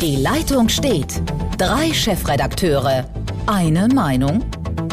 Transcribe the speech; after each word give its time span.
Die 0.00 0.14
Leitung 0.14 0.68
steht. 0.68 1.20
Drei 1.58 1.92
Chefredakteure. 1.92 3.04
Eine 3.48 3.88
Meinung? 3.88 4.44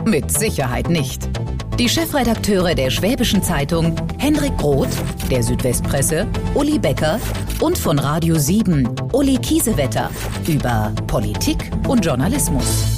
Mit 0.04 0.31
Sicherheit 0.31 0.89
nicht. 0.89 1.29
Die 1.78 1.88
Chefredakteure 1.88 2.74
der 2.74 2.89
Schwäbischen 2.89 3.44
Zeitung, 3.44 3.96
Henrik 4.18 4.54
Roth, 4.63 4.89
der 5.29 5.44
Südwestpresse, 5.44 6.26
Uli 6.55 6.79
Becker 6.79 7.20
und 7.62 7.78
von 7.78 7.99
Radio 7.99 8.33
7, 8.33 8.89
Uli 9.13 9.38
Kiesewetter, 9.38 10.10
über 10.48 10.91
Politik 11.06 11.70
und 11.88 12.04
Journalismus. 12.04 12.95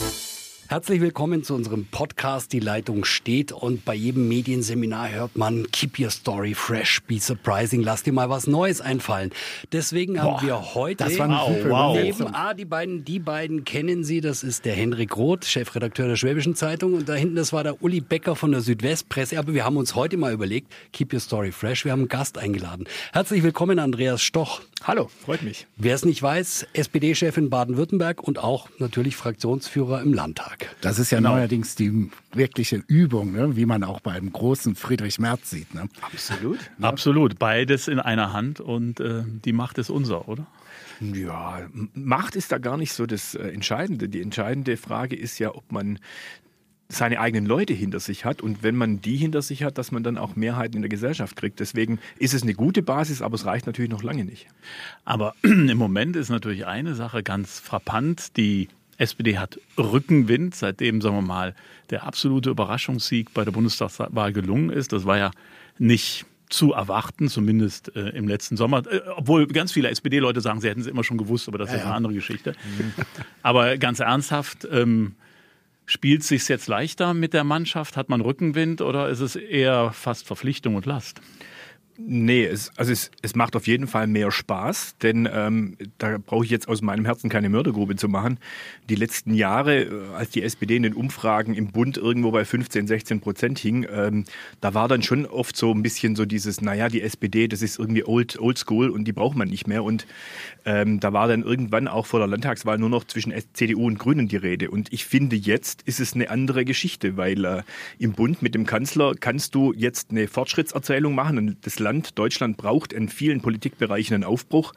Herzlich 0.70 1.00
willkommen 1.00 1.46
zu 1.46 1.56
unserem 1.56 1.86
Podcast 1.86 2.52
Die 2.52 2.60
Leitung 2.60 3.06
steht 3.06 3.54
und 3.54 3.86
bei 3.86 3.94
jedem 3.96 4.28
Medienseminar 4.28 5.10
hört 5.10 5.38
man 5.38 5.66
Keep 5.72 5.98
your 5.98 6.10
story 6.10 6.54
fresh, 6.54 7.02
be 7.04 7.22
surprising, 7.22 7.82
lass 7.84 8.04
dir 8.04 8.12
mal 8.12 8.30
was 8.30 8.48
Neues 8.48 8.82
einfallen. 8.82 9.32
Deswegen 9.72 10.16
Boah, 10.16 10.24
haben 10.24 10.46
wir 10.46 10.76
heute 10.76 11.06
das 11.06 11.18
war 11.20 11.30
wow, 11.30 11.56
wow. 11.70 11.98
neben 11.98 12.36
A, 12.36 12.54
die 12.54 12.66
beiden, 12.66 13.06
die 13.06 13.20
beiden 13.20 13.64
kennen 13.64 14.04
Sie, 14.04 14.20
das 14.20 14.44
ist 14.44 14.66
der 14.66 14.74
Henrik 14.74 15.16
Roth, 15.16 15.46
Chefredakteur 15.46 16.10
der 16.10 16.18
Schwäbischen 16.18 16.54
Zeitung 16.54 16.96
und 16.96 17.08
da 17.08 17.14
hinten, 17.14 17.38
das 17.38 17.54
war 17.54 17.64
der 17.64 17.82
Uli 17.82 18.02
Becker 18.02 18.36
von 18.36 18.52
der 18.52 18.60
Südwestpresse, 18.60 19.40
aber 19.40 19.54
wir 19.54 19.64
haben 19.64 19.78
uns 19.78 19.96
heute 19.96 20.18
mal 20.18 20.34
überlegt, 20.34 20.70
Keep 20.92 21.14
your 21.14 21.22
story 21.22 21.54
fresh, 21.54 21.86
wir 21.86 21.94
haben 21.94 22.02
einen 22.02 22.10
Gast 22.10 22.38
eingeladen. 22.38 22.90
Herzlich 23.14 23.42
willkommen 23.42 23.80
Andreas 23.80 24.22
Stoch. 24.22 24.60
Hallo, 24.84 25.10
freut 25.26 25.44
mich. 25.44 25.66
Wer 25.78 25.96
es 25.96 26.04
nicht 26.04 26.22
weiß, 26.22 26.68
SPD-Chef 26.74 27.38
in 27.38 27.50
Baden-Württemberg 27.50 28.22
und 28.22 28.38
auch 28.38 28.70
natürlich 28.80 29.16
Fraktionsführer 29.16 30.02
im 30.02 30.14
Landtag. 30.14 30.57
Tag. 30.58 30.76
Das 30.82 31.00
ist 31.00 31.12
ja 31.12 31.20
genau. 31.20 31.36
neuerdings 31.36 31.76
die 31.76 32.10
wirkliche 32.34 32.84
Übung, 32.88 33.32
ne? 33.32 33.56
wie 33.56 33.66
man 33.66 33.84
auch 33.84 34.00
beim 34.00 34.32
großen 34.32 34.76
Friedrich 34.76 35.20
Merz 35.20 35.50
sieht. 35.50 35.74
Ne? 35.74 35.90
Absolut. 36.02 36.60
Ne? 36.78 36.88
Absolut. 36.88 37.40
Beides 37.40 37.88
in 37.88 38.00
einer 38.00 38.34
Hand 38.34 38.60
und 38.60 39.00
äh, 39.00 39.24
die 39.26 39.54
Macht 39.54 39.78
ist 39.78 39.90
unser, 39.90 40.28
oder? 40.28 40.48
Ja, 41.00 41.62
Macht 41.94 42.36
ist 42.36 42.52
da 42.52 42.58
gar 42.58 42.78
nicht 42.78 42.94
so 42.94 43.06
das 43.06 43.36
äh, 43.36 43.50
Entscheidende. 43.50 44.10
Die 44.10 44.22
entscheidende 44.22 44.78
Frage 44.78 45.16
ist 45.16 45.40
ja, 45.40 45.54
ob 45.54 45.72
man 45.72 46.00
seine 46.90 47.20
eigenen 47.20 47.46
Leute 47.46 47.74
hinter 47.74 48.00
sich 48.00 48.24
hat 48.24 48.42
und 48.42 48.64
wenn 48.64 48.76
man 48.76 49.02
die 49.02 49.18
hinter 49.18 49.42
sich 49.42 49.64
hat, 49.64 49.78
dass 49.78 49.92
man 49.92 50.04
dann 50.04 50.18
auch 50.18 50.36
Mehrheiten 50.36 50.78
in 50.78 50.82
der 50.82 50.90
Gesellschaft 50.90 51.36
kriegt. 51.36 51.60
Deswegen 51.60 52.00
ist 52.18 52.34
es 52.34 52.44
eine 52.44 52.54
gute 52.54 52.82
Basis, 52.82 53.22
aber 53.22 53.36
es 53.36 53.46
reicht 53.46 53.68
natürlich 53.68 53.92
noch 53.92 54.04
lange 54.04 54.24
nicht. 54.24 54.48
Aber 55.04 55.36
im 55.44 55.78
Moment 55.78 56.16
ist 56.16 56.30
natürlich 56.30 56.66
eine 56.66 56.96
Sache 56.96 57.24
ganz 57.24 57.60
frappant, 57.60 58.38
die 58.38 58.70
SPD 58.98 59.38
hat 59.38 59.60
Rückenwind, 59.78 60.56
seitdem, 60.56 61.02
sagen 61.02 61.16
wir 61.16 61.22
mal, 61.22 61.56
der 61.90 62.04
absolute 62.04 62.50
Überraschungssieg 62.50 63.34
bei 63.34 63.46
der 63.46 63.52
Bundestagswahl 63.52 64.34
gelungen 64.34 64.70
ist. 64.70 64.92
Das 64.94 65.06
war 65.06 65.18
ja 65.18 65.32
nicht 65.78 66.26
zu 66.50 66.74
erwarten, 66.74 67.28
zumindest 67.28 67.96
äh, 67.96 68.10
im 68.10 68.28
letzten 68.28 68.58
Sommer. 68.58 68.84
Äh, 68.88 69.02
obwohl 69.16 69.48
ganz 69.48 69.72
viele 69.72 69.90
SPD-Leute 69.90 70.42
sagen, 70.42 70.62
sie 70.62 70.70
hätten 70.70 70.82
es 70.82 70.88
immer 70.88 71.04
schon 71.04 71.18
gewusst, 71.18 71.48
aber 71.48 71.58
das 71.58 71.70
ja, 71.70 71.78
ist 71.78 71.84
eine 71.84 71.94
andere 71.94 72.14
Geschichte. 72.14 72.54
Mhm. 72.78 72.94
Aber 73.44 73.78
ganz 73.78 74.00
ernsthaft, 74.00 74.68
ähm, 74.72 75.16
spielt 75.86 76.22
es 76.22 76.30
sich 76.30 76.48
jetzt 76.48 76.68
leichter 76.68 77.14
mit 77.14 77.34
der 77.34 77.44
Mannschaft? 77.44 77.98
Hat 77.98 78.10
man 78.10 78.22
Rückenwind 78.22 78.82
oder 78.82 79.10
ist 79.10 79.20
es 79.20 79.36
eher 79.36 79.92
fast 79.92 80.26
Verpflichtung 80.26 80.76
und 80.76 80.86
Last? 80.86 81.22
Nee, 82.00 82.46
es, 82.46 82.72
also 82.78 82.92
es, 82.92 83.10
es 83.24 83.36
macht 83.36 83.56
auf 83.56 83.66
jeden 83.66 83.88
Fall 83.88 84.06
mehr 84.06 84.30
Spaß, 84.30 84.98
denn 85.02 85.28
ähm, 85.32 85.78
da 85.98 86.20
brauche 86.24 86.46
ich 86.46 86.52
jetzt 86.52 86.68
aus 86.68 86.84
meinem 86.84 87.06
Herzen 87.06 87.28
keine 87.28 87.50
Mördergrube 87.50 87.96
zu 87.96 88.08
machen. 88.08 88.40
Die 88.88 88.96
letzten 88.96 89.34
Jahre, 89.34 89.82
äh, 89.82 90.16
als 90.16 90.30
die 90.30 90.44
SPD 90.44 90.76
in 90.76 90.84
den 90.84 90.94
Umfragen 90.94 91.56
im 91.56 91.72
Bund 91.72 91.98
irgendwo 91.98 92.30
bei 92.30 92.46
15, 92.46 92.86
16 92.86 93.20
Prozent 93.20 93.58
hing, 93.58 93.88
ähm, 93.92 94.26
da 94.62 94.76
war 94.76 94.88
dann 94.88 95.02
schon 95.02 95.26
oft 95.26 95.58
so 95.58 95.72
ein 95.72 95.82
bisschen 95.82 96.16
so 96.16 96.26
dieses, 96.26 96.62
naja, 96.62 96.88
die 96.88 97.02
SPD, 97.02 97.48
das 97.48 97.64
ist 97.64 97.80
irgendwie 97.80 98.06
old, 98.06 98.40
old 98.40 98.60
school 98.60 98.92
und 98.92 99.06
die 99.06 99.14
braucht 99.14 99.36
man 99.36 99.48
nicht 99.48 99.66
mehr. 99.66 99.84
Und 99.84 100.06
ähm, 100.66 101.00
da 101.00 101.14
war 101.14 101.28
dann 101.28 101.42
irgendwann 101.42 101.88
auch 101.88 102.06
vor 102.06 102.20
der 102.20 102.28
Landtagswahl 102.28 102.78
nur 102.78 102.90
noch 102.90 103.06
zwischen 103.06 103.34
CDU 103.54 103.88
und 103.88 103.98
Grünen 103.98 104.28
die 104.28 104.38
Rede. 104.38 104.70
Und 104.70 104.94
ich 104.94 105.06
finde, 105.06 105.36
jetzt 105.36 105.82
ist 105.82 106.00
es 106.00 106.14
eine 106.14 106.30
andere 106.30 106.64
Geschichte, 106.64 107.18
weil 107.18 107.44
äh, 107.44 107.64
im 107.98 108.12
Bund 108.12 108.44
mit 108.44 108.54
dem 108.54 108.68
Kanzler 108.68 109.16
kannst 109.20 109.56
du 109.56 109.74
jetzt 109.74 110.12
eine 110.12 110.28
Fortschrittserzählung 110.28 111.16
machen 111.16 111.40
und 111.40 111.58
das 111.66 111.80
Land, 111.88 112.20
Deutschland, 112.20 112.58
braucht 112.58 112.92
in 112.92 113.08
vielen 113.08 113.40
Politikbereichen 113.40 114.14
einen 114.14 114.24
Aufbruch. 114.26 114.74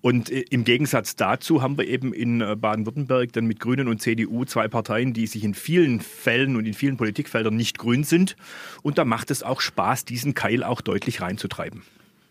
Und 0.00 0.30
äh, 0.30 0.44
im 0.48 0.64
Gegensatz 0.64 1.14
dazu 1.14 1.60
haben 1.60 1.76
wir 1.76 1.86
eben 1.86 2.14
in 2.14 2.40
äh, 2.40 2.56
Baden-Württemberg 2.56 3.32
dann 3.34 3.44
mit 3.44 3.60
Grünen 3.60 3.86
und 3.86 4.00
CDU 4.00 4.46
zwei 4.46 4.66
Parteien, 4.66 5.12
die 5.12 5.26
sich 5.26 5.44
in 5.44 5.52
vielen 5.52 6.00
Fällen 6.00 6.56
und 6.56 6.64
in 6.64 6.72
vielen 6.72 6.96
Politikfeldern 6.96 7.54
nicht 7.54 7.78
grün 7.78 8.02
sind. 8.02 8.36
Und 8.82 8.96
da 8.96 9.04
macht 9.04 9.30
es 9.30 9.42
auch 9.42 9.60
Spaß, 9.60 10.06
diesen 10.06 10.32
Keil 10.32 10.64
auch 10.64 10.80
deutlich 10.80 11.20
reinzutreiben. 11.20 11.82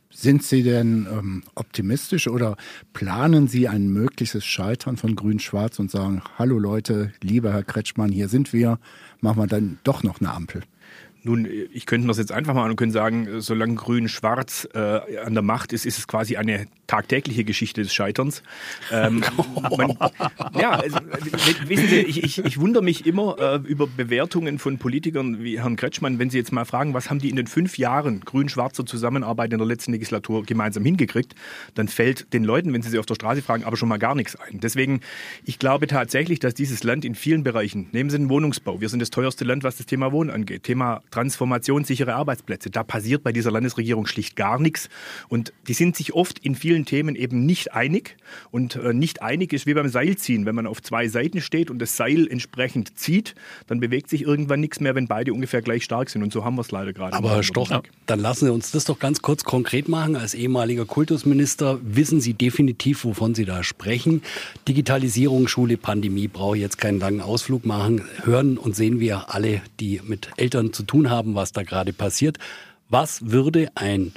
Sind 0.09 0.43
Sie 0.43 0.63
denn 0.63 1.07
ähm, 1.11 1.43
optimistisch 1.53 2.27
oder 2.27 2.55
planen 2.93 3.47
Sie 3.47 3.67
ein 3.67 3.87
mögliches 3.87 4.45
Scheitern 4.45 4.97
von 4.97 5.15
Grün-Schwarz 5.15 5.77
und 5.77 5.91
sagen, 5.91 6.23
hallo 6.37 6.57
Leute, 6.57 7.11
lieber 7.21 7.53
Herr 7.53 7.63
Kretschmann, 7.63 8.11
hier 8.11 8.29
sind 8.29 8.51
wir, 8.51 8.79
machen 9.21 9.37
wir 9.37 9.47
dann 9.47 9.79
doch 9.83 10.01
noch 10.01 10.19
eine 10.21 10.31
Ampel? 10.31 10.63
Nun, 11.25 11.47
ich 11.71 11.85
könnte 11.85 12.07
das 12.07 12.17
jetzt 12.17 12.33
einfach 12.33 12.53
mal 12.53 12.69
und 12.69 12.75
können 12.75 12.91
sagen, 12.91 13.39
solange 13.39 13.75
Grün-Schwarz 13.75 14.67
äh, 14.73 15.17
an 15.23 15.33
der 15.33 15.41
Macht 15.41 15.71
ist, 15.71 15.85
ist 15.85 15.97
es 15.97 16.07
quasi 16.07 16.35
eine 16.35 16.67
tagtägliche 16.87 17.45
Geschichte 17.45 17.81
des 17.81 17.93
Scheiterns. 17.93 18.43
Ähm, 18.91 19.23
man, 19.77 19.97
ja, 20.59 20.71
also, 20.71 20.97
wissen 21.67 21.87
Sie, 21.87 21.99
ich, 22.01 22.23
ich, 22.23 22.43
ich 22.43 22.59
wundere 22.59 22.83
mich 22.83 23.05
immer 23.05 23.37
äh, 23.39 23.55
über 23.67 23.87
Bewertungen 23.87 24.59
von 24.59 24.79
Politikern 24.79 25.41
wie 25.41 25.61
Herrn 25.61 25.77
Kretschmann, 25.77 26.19
wenn 26.19 26.29
Sie 26.29 26.37
jetzt 26.37 26.51
mal 26.51 26.65
fragen, 26.65 26.93
was 26.93 27.09
haben 27.09 27.19
die 27.19 27.29
in 27.29 27.37
den 27.37 27.47
fünf 27.47 27.77
Jahren 27.77 28.19
grün-schwarzer 28.19 28.85
Zusammenarbeit 28.85 29.53
in 29.53 29.59
der 29.59 29.67
letzten 29.67 29.93
Legislatur 29.93 30.43
gemeinsam 30.43 30.83
hingekriegt, 30.83 31.35
dann 31.73 31.87
fällt 31.87 32.33
den 32.33 32.43
Leuten, 32.43 32.73
wenn 32.73 32.81
Sie 32.81 32.89
sie 32.89 32.99
auf 32.99 33.05
der 33.05 33.15
Straße 33.15 33.41
fragen, 33.41 33.63
aber 33.63 33.77
schon 33.77 33.89
mal 33.89 33.97
gar 33.97 34.13
nichts 34.13 34.35
ein. 34.35 34.59
Deswegen, 34.59 34.99
ich 35.45 35.57
glaube 35.57 35.87
tatsächlich, 35.87 36.39
dass 36.39 36.53
dieses 36.53 36.83
Land 36.83 37.05
in 37.05 37.15
vielen 37.15 37.43
Bereichen, 37.43 37.87
nehmen 37.93 38.09
Sie 38.09 38.17
den 38.17 38.29
Wohnungsbau, 38.29 38.81
wir 38.81 38.89
sind 38.89 38.99
das 38.99 39.09
teuerste 39.09 39.45
Land, 39.45 39.63
was 39.63 39.77
das 39.77 39.85
Thema 39.85 40.11
Wohnen 40.11 40.29
angeht, 40.29 40.63
Thema 40.63 41.01
transformationssichere 41.13 42.15
Arbeitsplätze. 42.15 42.71
Da 42.71 42.83
passiert 42.83 43.23
bei 43.23 43.31
dieser 43.31 43.51
Landesregierung 43.51 44.07
schlicht 44.07 44.35
gar 44.35 44.59
nichts. 44.59 44.89
Und 45.29 45.53
die 45.67 45.73
sind 45.73 45.95
sich 45.95 46.13
oft 46.13 46.39
in 46.39 46.55
vielen 46.55 46.85
Themen 46.85 47.15
eben 47.15 47.45
nicht 47.45 47.73
einig. 47.73 48.17
Und 48.49 48.75
äh, 48.75 48.93
nicht 48.93 49.21
einig 49.21 49.53
ist 49.53 49.67
wie 49.67 49.75
beim 49.75 49.89
Seilziehen. 49.89 50.47
Wenn 50.47 50.55
man 50.55 50.65
auf 50.65 50.81
zwei 50.81 51.07
Seiten 51.07 51.39
steht 51.41 51.69
und 51.69 51.77
das 51.77 51.95
Seil 51.95 52.27
entsprechend 52.27 52.97
zieht, 52.97 53.35
dann 53.67 53.79
bewegt 53.79 54.09
sich 54.09 54.23
irgendwann 54.23 54.59
nichts 54.59 54.79
mehr, 54.79 54.95
wenn 54.95 55.07
beide 55.07 55.33
ungefähr 55.33 55.61
gleich 55.61 55.83
stark 55.83 56.09
sind. 56.09 56.23
Und 56.23 56.33
so 56.33 56.43
haben 56.43 56.55
wir 56.55 56.61
es 56.61 56.71
leider 56.71 56.93
gerade. 56.93 57.15
Aber 57.15 57.35
Herr 57.35 57.43
Stoch, 57.43 57.83
dann 58.07 58.19
lassen 58.19 58.45
Sie 58.45 58.51
uns 58.51 58.71
das 58.71 58.85
doch 58.85 58.97
ganz 58.97 59.21
kurz 59.21 59.43
konkret 59.43 59.87
machen. 59.87 60.15
Als 60.15 60.33
ehemaliger 60.33 60.85
Kultusminister 60.85 61.79
wissen 61.83 62.21
Sie 62.21 62.33
definitiv, 62.33 63.05
wovon 63.05 63.35
Sie 63.35 63.45
da 63.45 63.63
sprechen. 63.63 64.23
Digitalisierung, 64.67 65.47
Schule, 65.47 65.77
Pandemie, 65.77 66.27
brauche 66.27 66.55
ich 66.55 66.63
jetzt 66.63 66.79
keinen 66.79 66.99
langen 66.99 67.21
Ausflug 67.21 67.65
machen. 67.65 68.01
Hören 68.23 68.57
und 68.57 68.75
sehen 68.75 68.99
wir 68.99 69.33
alle, 69.33 69.61
die 69.79 70.01
mit 70.03 70.29
Eltern 70.37 70.73
zu 70.73 70.81
tun 70.81 71.02
tun 71.03 71.09
haben, 71.09 71.35
was 71.35 71.51
da 71.51 71.63
gerade 71.63 71.93
passiert. 71.93 72.37
Was 72.89 73.31
würde 73.31 73.69
ein 73.75 74.13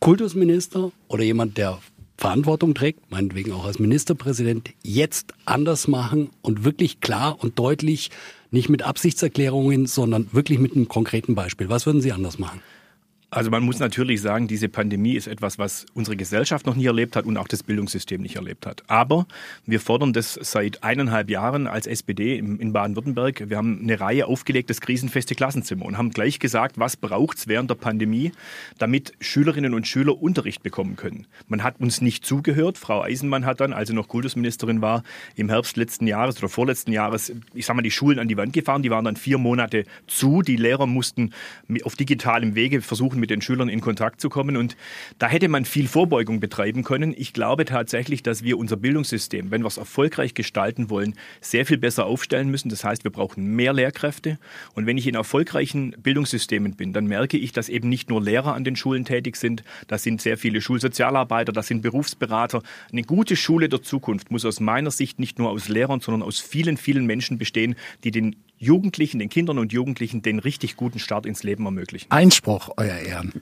Kultusminister 0.00 0.92
oder 1.08 1.24
jemand, 1.24 1.56
der 1.56 1.78
Verantwortung 2.16 2.74
trägt, 2.74 3.10
meinetwegen 3.10 3.52
auch 3.52 3.64
als 3.64 3.78
Ministerpräsident, 3.78 4.70
jetzt 4.82 5.34
anders 5.46 5.88
machen 5.88 6.30
und 6.42 6.64
wirklich 6.64 7.00
klar 7.00 7.36
und 7.42 7.58
deutlich, 7.58 8.10
nicht 8.50 8.68
mit 8.68 8.82
Absichtserklärungen, 8.82 9.86
sondern 9.86 10.32
wirklich 10.32 10.60
mit 10.60 10.76
einem 10.76 10.86
konkreten 10.86 11.34
Beispiel. 11.34 11.68
Was 11.68 11.86
würden 11.86 12.00
Sie 12.00 12.12
anders 12.12 12.38
machen? 12.38 12.60
Also 13.34 13.50
man 13.50 13.64
muss 13.64 13.80
natürlich 13.80 14.22
sagen, 14.22 14.46
diese 14.46 14.68
Pandemie 14.68 15.14
ist 15.14 15.26
etwas, 15.26 15.58
was 15.58 15.86
unsere 15.92 16.16
Gesellschaft 16.16 16.66
noch 16.66 16.76
nie 16.76 16.86
erlebt 16.86 17.16
hat 17.16 17.24
und 17.24 17.36
auch 17.36 17.48
das 17.48 17.64
Bildungssystem 17.64 18.22
nicht 18.22 18.36
erlebt 18.36 18.64
hat. 18.64 18.84
Aber 18.86 19.26
wir 19.66 19.80
fordern 19.80 20.12
das 20.12 20.38
seit 20.40 20.84
eineinhalb 20.84 21.28
Jahren 21.28 21.66
als 21.66 21.88
SPD 21.88 22.38
in 22.38 22.72
Baden-Württemberg. 22.72 23.50
Wir 23.50 23.56
haben 23.56 23.80
eine 23.82 23.98
Reihe 23.98 24.28
aufgelegtes 24.28 24.80
krisenfeste 24.80 25.34
Klassenzimmer 25.34 25.84
und 25.84 25.98
haben 25.98 26.10
gleich 26.10 26.38
gesagt, 26.38 26.78
was 26.78 26.96
braucht 26.96 27.38
es 27.38 27.48
während 27.48 27.70
der 27.70 27.74
Pandemie, 27.74 28.30
damit 28.78 29.14
Schülerinnen 29.18 29.74
und 29.74 29.88
Schüler 29.88 30.16
Unterricht 30.22 30.62
bekommen 30.62 30.94
können. 30.94 31.26
Man 31.48 31.64
hat 31.64 31.80
uns 31.80 32.00
nicht 32.00 32.24
zugehört. 32.24 32.78
Frau 32.78 33.02
Eisenmann 33.02 33.46
hat 33.46 33.58
dann, 33.60 33.72
als 33.72 33.88
sie 33.88 33.96
noch 33.96 34.06
Kultusministerin 34.06 34.80
war, 34.80 35.02
im 35.34 35.48
Herbst 35.48 35.76
letzten 35.76 36.06
Jahres 36.06 36.38
oder 36.38 36.48
vorletzten 36.48 36.92
Jahres, 36.92 37.32
ich 37.52 37.66
sag 37.66 37.74
mal, 37.74 37.82
die 37.82 37.90
Schulen 37.90 38.20
an 38.20 38.28
die 38.28 38.36
Wand 38.36 38.52
gefahren. 38.52 38.84
Die 38.84 38.90
waren 38.90 39.04
dann 39.04 39.16
vier 39.16 39.38
Monate 39.38 39.86
zu. 40.06 40.42
Die 40.42 40.54
Lehrer 40.54 40.86
mussten 40.86 41.32
auf 41.82 41.96
digitalem 41.96 42.54
Wege 42.54 42.80
versuchen, 42.80 43.23
mit 43.24 43.30
den 43.30 43.40
Schülern 43.40 43.70
in 43.70 43.80
Kontakt 43.80 44.20
zu 44.20 44.28
kommen. 44.28 44.54
Und 44.58 44.76
da 45.18 45.28
hätte 45.28 45.48
man 45.48 45.64
viel 45.64 45.88
Vorbeugung 45.88 46.40
betreiben 46.40 46.84
können. 46.84 47.14
Ich 47.16 47.32
glaube 47.32 47.64
tatsächlich, 47.64 48.22
dass 48.22 48.44
wir 48.44 48.58
unser 48.58 48.76
Bildungssystem, 48.76 49.50
wenn 49.50 49.62
wir 49.62 49.68
es 49.68 49.78
erfolgreich 49.78 50.34
gestalten 50.34 50.90
wollen, 50.90 51.14
sehr 51.40 51.64
viel 51.64 51.78
besser 51.78 52.04
aufstellen 52.04 52.50
müssen. 52.50 52.68
Das 52.68 52.84
heißt, 52.84 53.02
wir 53.02 53.10
brauchen 53.10 53.56
mehr 53.56 53.72
Lehrkräfte. 53.72 54.38
Und 54.74 54.84
wenn 54.84 54.98
ich 54.98 55.06
in 55.06 55.14
erfolgreichen 55.14 55.92
Bildungssystemen 56.02 56.76
bin, 56.76 56.92
dann 56.92 57.06
merke 57.06 57.38
ich, 57.38 57.52
dass 57.52 57.70
eben 57.70 57.88
nicht 57.88 58.10
nur 58.10 58.22
Lehrer 58.22 58.52
an 58.52 58.62
den 58.62 58.76
Schulen 58.76 59.06
tätig 59.06 59.36
sind, 59.36 59.64
da 59.86 59.96
sind 59.96 60.20
sehr 60.20 60.36
viele 60.36 60.60
Schulsozialarbeiter, 60.60 61.52
das 61.52 61.68
sind 61.68 61.80
Berufsberater. 61.80 62.62
Eine 62.92 63.04
gute 63.04 63.36
Schule 63.36 63.70
der 63.70 63.80
Zukunft 63.80 64.30
muss 64.30 64.44
aus 64.44 64.60
meiner 64.60 64.90
Sicht 64.90 65.18
nicht 65.18 65.38
nur 65.38 65.48
aus 65.48 65.70
Lehrern, 65.70 66.00
sondern 66.00 66.22
aus 66.22 66.40
vielen, 66.40 66.76
vielen 66.76 67.06
Menschen 67.06 67.38
bestehen, 67.38 67.74
die 68.04 68.10
den 68.10 68.36
Jugendlichen, 68.58 69.18
den 69.18 69.28
Kindern 69.28 69.58
und 69.58 69.72
Jugendlichen 69.72 70.22
den 70.22 70.38
richtig 70.38 70.76
guten 70.76 70.98
Start 70.98 71.26
ins 71.26 71.42
Leben 71.42 71.64
ermöglichen. 71.64 72.10
Einspruch, 72.10 72.70
Euer 72.76 72.96
Ehren. 72.96 73.32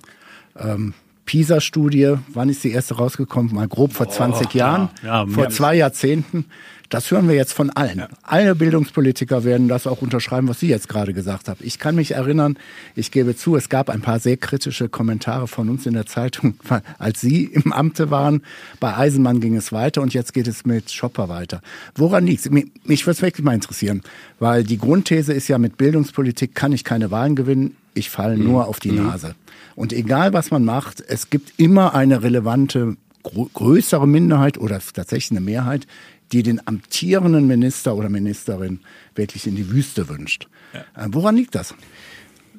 Ähm, 0.58 0.94
PISA-Studie, 1.24 2.16
wann 2.28 2.48
ist 2.48 2.64
die 2.64 2.72
erste 2.72 2.94
rausgekommen? 2.94 3.54
Mal 3.54 3.68
grob 3.68 3.92
vor 3.92 4.08
20 4.08 4.48
oh, 4.48 4.58
Jahren, 4.58 4.88
ja. 5.02 5.24
Ja, 5.24 5.26
vor 5.26 5.48
zwei 5.50 5.74
Jahrzehnten. 5.76 6.46
Das 6.92 7.10
hören 7.10 7.26
wir 7.26 7.34
jetzt 7.34 7.54
von 7.54 7.70
allen. 7.70 8.00
Ja. 8.00 8.08
Alle 8.22 8.54
Bildungspolitiker 8.54 9.44
werden 9.44 9.66
das 9.66 9.86
auch 9.86 10.02
unterschreiben, 10.02 10.46
was 10.48 10.60
Sie 10.60 10.68
jetzt 10.68 10.90
gerade 10.90 11.14
gesagt 11.14 11.48
haben. 11.48 11.58
Ich 11.62 11.78
kann 11.78 11.94
mich 11.94 12.10
erinnern, 12.12 12.58
ich 12.94 13.10
gebe 13.10 13.34
zu, 13.34 13.56
es 13.56 13.70
gab 13.70 13.88
ein 13.88 14.02
paar 14.02 14.20
sehr 14.20 14.36
kritische 14.36 14.90
Kommentare 14.90 15.48
von 15.48 15.70
uns 15.70 15.86
in 15.86 15.94
der 15.94 16.04
Zeitung, 16.04 16.54
als 16.98 17.22
Sie 17.22 17.44
im 17.44 17.72
Amte 17.72 18.10
waren. 18.10 18.42
Bei 18.78 18.94
Eisenmann 18.94 19.40
ging 19.40 19.56
es 19.56 19.72
weiter 19.72 20.02
und 20.02 20.12
jetzt 20.12 20.34
geht 20.34 20.46
es 20.46 20.66
mit 20.66 20.90
Schopper 20.90 21.30
weiter. 21.30 21.62
Woran 21.94 22.26
liegt 22.26 22.44
es? 22.44 22.50
Mich 22.50 23.06
würde 23.06 23.12
es 23.12 23.22
wirklich 23.22 23.42
mal 23.42 23.54
interessieren, 23.54 24.02
weil 24.38 24.62
die 24.62 24.76
Grundthese 24.76 25.32
ist 25.32 25.48
ja, 25.48 25.56
mit 25.56 25.78
Bildungspolitik 25.78 26.54
kann 26.54 26.72
ich 26.72 26.84
keine 26.84 27.10
Wahlen 27.10 27.36
gewinnen, 27.36 27.74
ich 27.94 28.10
falle 28.10 28.36
mhm. 28.36 28.44
nur 28.44 28.68
auf 28.68 28.80
die 28.80 28.92
mhm. 28.92 29.06
Nase. 29.06 29.34
Und 29.76 29.94
egal 29.94 30.34
was 30.34 30.50
man 30.50 30.62
macht, 30.62 31.00
es 31.00 31.30
gibt 31.30 31.54
immer 31.58 31.94
eine 31.94 32.22
relevante 32.22 32.98
größere 33.22 34.06
Minderheit 34.06 34.58
oder 34.58 34.80
tatsächlich 34.92 35.30
eine 35.30 35.40
Mehrheit, 35.40 35.86
die 36.32 36.42
den 36.42 36.66
amtierenden 36.66 37.46
Minister 37.46 37.94
oder 37.94 38.08
Ministerin 38.08 38.80
wirklich 39.14 39.46
in 39.46 39.56
die 39.56 39.70
Wüste 39.70 40.08
wünscht. 40.08 40.48
Ja. 40.72 40.80
Äh, 41.04 41.08
woran 41.10 41.36
liegt 41.36 41.54
das? 41.54 41.74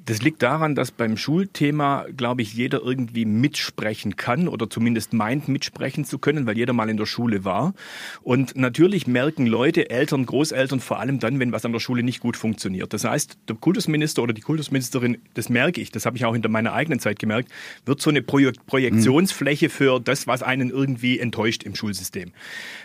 Das 0.06 0.22
liegt 0.22 0.44
daran, 0.44 0.76
dass 0.76 0.92
beim 0.92 1.16
Schulthema, 1.16 2.06
glaube 2.16 2.42
ich, 2.42 2.54
jeder 2.54 2.82
irgendwie 2.82 3.26
mitsprechen 3.26 4.18
kann 4.18 4.50
oder 4.50 4.70
zumindest 4.70 5.14
meint, 5.14 5.48
mitsprechen 5.48 6.04
zu 6.04 6.20
können, 6.20 6.46
weil 6.46 6.58
jeder 6.58 6.74
mal 6.74 6.90
in 6.90 6.98
der 6.98 7.06
Schule 7.06 7.46
war. 7.46 7.74
Und 8.22 8.56
natürlich 8.58 9.08
merken 9.08 9.48
Leute, 9.48 9.90
Eltern, 9.90 10.26
Großeltern 10.26 10.82
vor 10.82 11.00
allem 11.00 11.20
dann, 11.20 11.40
wenn 11.40 11.54
was 11.54 11.64
an 11.64 11.72
der 11.72 11.80
Schule 11.80 12.04
nicht 12.04 12.20
gut 12.20 12.36
funktioniert. 12.36 12.92
Das 12.92 13.06
heißt, 13.06 13.38
der 13.48 13.56
Kultusminister 13.56 14.22
oder 14.24 14.34
die 14.34 14.42
Kultusministerin, 14.42 15.20
das 15.36 15.48
merke 15.48 15.80
ich, 15.80 15.92
das 15.92 16.06
habe 16.06 16.18
ich 16.18 16.26
auch 16.26 16.34
in 16.34 16.44
meiner 16.50 16.74
eigenen 16.74 17.00
Zeit 17.00 17.20
gemerkt, 17.20 17.50
wird 17.86 18.02
so 18.02 18.10
eine 18.10 18.22
Projektionsfläche 18.22 19.70
für 19.70 20.02
das, 20.02 20.28
was 20.28 20.44
einen 20.44 20.70
irgendwie 20.70 21.20
enttäuscht 21.20 21.64
im 21.64 21.76
Schulsystem. 21.76 22.34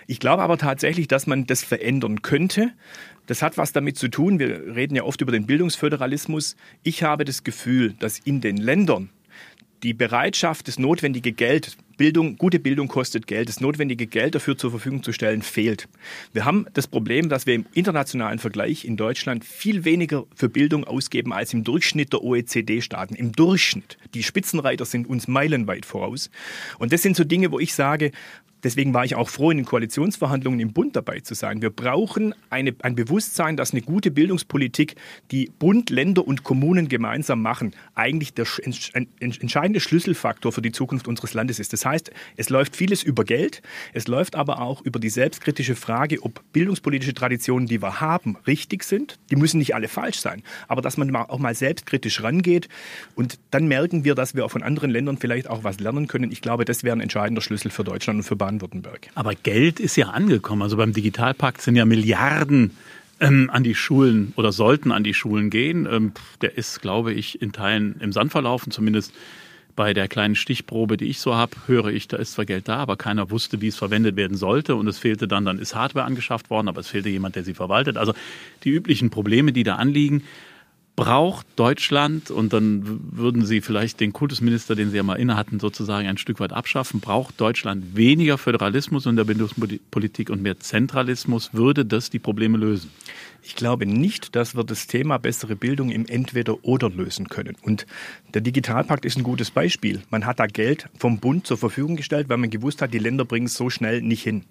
Ich 0.06 0.20
glaube 0.20 0.42
aber 0.42 0.56
tatsächlich, 0.56 1.08
dass 1.08 1.26
man 1.26 1.46
das 1.46 1.64
verändern 1.64 2.22
könnte. 2.22 2.70
Das 3.28 3.42
hat 3.42 3.58
was 3.58 3.72
damit 3.72 3.98
zu 3.98 4.08
tun, 4.08 4.38
wir 4.38 4.74
reden 4.74 4.96
ja 4.96 5.02
oft 5.02 5.20
über 5.20 5.32
den 5.32 5.44
Bildungsföderalismus. 5.44 6.56
Ich 6.82 7.02
habe 7.02 7.26
das 7.26 7.44
Gefühl, 7.44 7.92
dass 7.92 8.18
in 8.18 8.40
den 8.40 8.56
Ländern 8.56 9.10
die 9.82 9.92
Bereitschaft, 9.92 10.66
das 10.66 10.78
notwendige 10.78 11.32
Geld, 11.32 11.76
Bildung, 11.98 12.38
gute 12.38 12.60
Bildung 12.60 12.88
kostet 12.88 13.26
Geld, 13.26 13.48
das 13.48 13.60
notwendige 13.60 14.06
Geld 14.06 14.36
dafür 14.36 14.56
zur 14.56 14.70
Verfügung 14.70 15.02
zu 15.02 15.12
stellen, 15.12 15.42
fehlt. 15.42 15.88
Wir 16.32 16.44
haben 16.44 16.66
das 16.72 16.86
Problem, 16.86 17.28
dass 17.28 17.44
wir 17.44 17.54
im 17.54 17.66
internationalen 17.74 18.38
Vergleich 18.38 18.84
in 18.84 18.96
Deutschland 18.96 19.44
viel 19.44 19.84
weniger 19.84 20.24
für 20.34 20.48
Bildung 20.48 20.84
ausgeben 20.84 21.32
als 21.32 21.52
im 21.52 21.64
Durchschnitt 21.64 22.12
der 22.12 22.22
OECD-Staaten. 22.22 23.16
Im 23.16 23.32
Durchschnitt. 23.32 23.98
Die 24.14 24.22
Spitzenreiter 24.22 24.84
sind 24.84 25.08
uns 25.08 25.26
meilenweit 25.26 25.84
voraus. 25.84 26.30
Und 26.78 26.92
das 26.92 27.02
sind 27.02 27.16
so 27.16 27.24
Dinge, 27.24 27.50
wo 27.50 27.58
ich 27.58 27.74
sage, 27.74 28.12
Deswegen 28.62 28.92
war 28.92 29.04
ich 29.04 29.14
auch 29.14 29.28
froh, 29.28 29.50
in 29.50 29.58
den 29.58 29.66
Koalitionsverhandlungen 29.66 30.58
im 30.58 30.72
Bund 30.72 30.96
dabei 30.96 31.20
zu 31.20 31.34
sein. 31.34 31.62
Wir 31.62 31.70
brauchen 31.70 32.34
eine, 32.50 32.74
ein 32.82 32.96
Bewusstsein, 32.96 33.56
dass 33.56 33.72
eine 33.72 33.82
gute 33.82 34.10
Bildungspolitik, 34.10 34.96
die 35.30 35.50
Bund, 35.58 35.90
Länder 35.90 36.26
und 36.26 36.42
Kommunen 36.42 36.88
gemeinsam 36.88 37.40
machen, 37.40 37.72
eigentlich 37.94 38.34
der 38.34 38.46
entscheidende 39.20 39.80
Schlüsselfaktor 39.80 40.50
für 40.50 40.62
die 40.62 40.72
Zukunft 40.72 41.06
unseres 41.06 41.34
Landes 41.34 41.60
ist. 41.60 41.72
Das 41.72 41.84
heißt, 41.88 42.10
es 42.36 42.50
läuft 42.50 42.76
vieles 42.76 43.02
über 43.02 43.24
Geld, 43.24 43.62
es 43.92 44.08
läuft 44.08 44.36
aber 44.36 44.60
auch 44.60 44.82
über 44.82 44.98
die 44.98 45.10
selbstkritische 45.10 45.74
Frage, 45.74 46.22
ob 46.22 46.42
bildungspolitische 46.52 47.14
Traditionen, 47.14 47.66
die 47.66 47.82
wir 47.82 48.00
haben, 48.00 48.36
richtig 48.46 48.84
sind. 48.84 49.18
Die 49.30 49.36
müssen 49.36 49.58
nicht 49.58 49.74
alle 49.74 49.88
falsch 49.88 50.18
sein, 50.18 50.42
aber 50.68 50.82
dass 50.82 50.96
man 50.96 51.14
auch 51.16 51.38
mal 51.38 51.54
selbstkritisch 51.54 52.22
rangeht 52.22 52.68
und 53.14 53.38
dann 53.50 53.66
merken 53.66 54.04
wir, 54.04 54.14
dass 54.14 54.34
wir 54.34 54.44
auch 54.44 54.50
von 54.50 54.62
anderen 54.62 54.90
Ländern 54.90 55.16
vielleicht 55.16 55.48
auch 55.48 55.64
was 55.64 55.80
lernen 55.80 56.06
können. 56.06 56.30
Ich 56.30 56.42
glaube, 56.42 56.64
das 56.64 56.84
wäre 56.84 56.96
ein 56.96 57.00
entscheidender 57.00 57.40
Schlüssel 57.40 57.70
für 57.70 57.84
Deutschland 57.84 58.18
und 58.18 58.24
für 58.24 58.36
Baden 58.36 58.58
Baden-Württemberg. 58.58 59.08
Aber 59.14 59.34
Geld 59.34 59.80
ist 59.80 59.96
ja 59.96 60.08
angekommen. 60.08 60.62
Also 60.62 60.76
beim 60.76 60.92
Digitalpakt 60.92 61.60
sind 61.60 61.76
ja 61.76 61.84
Milliarden 61.84 62.76
ähm, 63.20 63.50
an 63.52 63.64
die 63.64 63.74
Schulen 63.74 64.32
oder 64.36 64.52
sollten 64.52 64.92
an 64.92 65.04
die 65.04 65.14
Schulen 65.14 65.50
gehen. 65.50 65.86
Ähm, 65.90 66.12
der 66.40 66.56
ist, 66.56 66.80
glaube 66.80 67.12
ich, 67.12 67.40
in 67.40 67.52
Teilen 67.52 67.96
im 68.00 68.12
Sand 68.12 68.32
verlaufen, 68.32 68.70
zumindest 68.70 69.12
bei 69.78 69.94
der 69.94 70.08
kleinen 70.08 70.34
Stichprobe, 70.34 70.96
die 70.96 71.04
ich 71.04 71.20
so 71.20 71.36
habe, 71.36 71.54
höre 71.68 71.86
ich, 71.86 72.08
da 72.08 72.16
ist 72.16 72.32
zwar 72.32 72.44
Geld 72.44 72.66
da, 72.66 72.78
aber 72.78 72.96
keiner 72.96 73.30
wusste, 73.30 73.60
wie 73.60 73.68
es 73.68 73.76
verwendet 73.76 74.16
werden 74.16 74.36
sollte. 74.36 74.74
Und 74.74 74.88
es 74.88 74.98
fehlte 74.98 75.28
dann, 75.28 75.44
dann 75.44 75.60
ist 75.60 75.76
Hardware 75.76 76.04
angeschafft 76.04 76.50
worden, 76.50 76.66
aber 76.66 76.80
es 76.80 76.88
fehlte 76.88 77.08
jemand, 77.08 77.36
der 77.36 77.44
sie 77.44 77.54
verwaltet. 77.54 77.96
Also 77.96 78.12
die 78.64 78.70
üblichen 78.70 79.10
Probleme, 79.10 79.52
die 79.52 79.62
da 79.62 79.76
anliegen 79.76 80.24
braucht 80.98 81.46
Deutschland, 81.54 82.32
und 82.32 82.52
dann 82.52 82.98
würden 83.12 83.46
Sie 83.46 83.60
vielleicht 83.60 84.00
den 84.00 84.12
Kultusminister, 84.12 84.74
den 84.74 84.90
Sie 84.90 84.96
ja 84.96 85.04
mal 85.04 85.14
inne 85.14 85.36
hatten, 85.36 85.60
sozusagen 85.60 86.08
ein 86.08 86.18
Stück 86.18 86.40
weit 86.40 86.52
abschaffen, 86.52 86.98
braucht 86.98 87.40
Deutschland 87.40 87.94
weniger 87.96 88.36
Föderalismus 88.36 89.06
in 89.06 89.14
der 89.14 89.22
Bildungspolitik 89.22 90.28
und 90.28 90.42
mehr 90.42 90.58
Zentralismus, 90.58 91.54
würde 91.54 91.84
das 91.84 92.10
die 92.10 92.18
Probleme 92.18 92.58
lösen? 92.58 92.90
Ich 93.44 93.54
glaube 93.54 93.86
nicht, 93.86 94.34
dass 94.34 94.56
wir 94.56 94.64
das 94.64 94.88
Thema 94.88 95.18
bessere 95.18 95.54
Bildung 95.54 95.90
im 95.90 96.04
Entweder-Oder 96.04 96.90
lösen 96.90 97.28
können. 97.28 97.54
Und 97.62 97.86
der 98.34 98.40
Digitalpakt 98.40 99.04
ist 99.04 99.16
ein 99.16 99.22
gutes 99.22 99.52
Beispiel. 99.52 100.02
Man 100.10 100.26
hat 100.26 100.40
da 100.40 100.48
Geld 100.48 100.88
vom 100.98 101.20
Bund 101.20 101.46
zur 101.46 101.58
Verfügung 101.58 101.94
gestellt, 101.94 102.28
weil 102.28 102.38
man 102.38 102.50
gewusst 102.50 102.82
hat, 102.82 102.92
die 102.92 102.98
Länder 102.98 103.24
bringen 103.24 103.46
es 103.46 103.54
so 103.54 103.70
schnell 103.70 104.02
nicht 104.02 104.24
hin. 104.24 104.42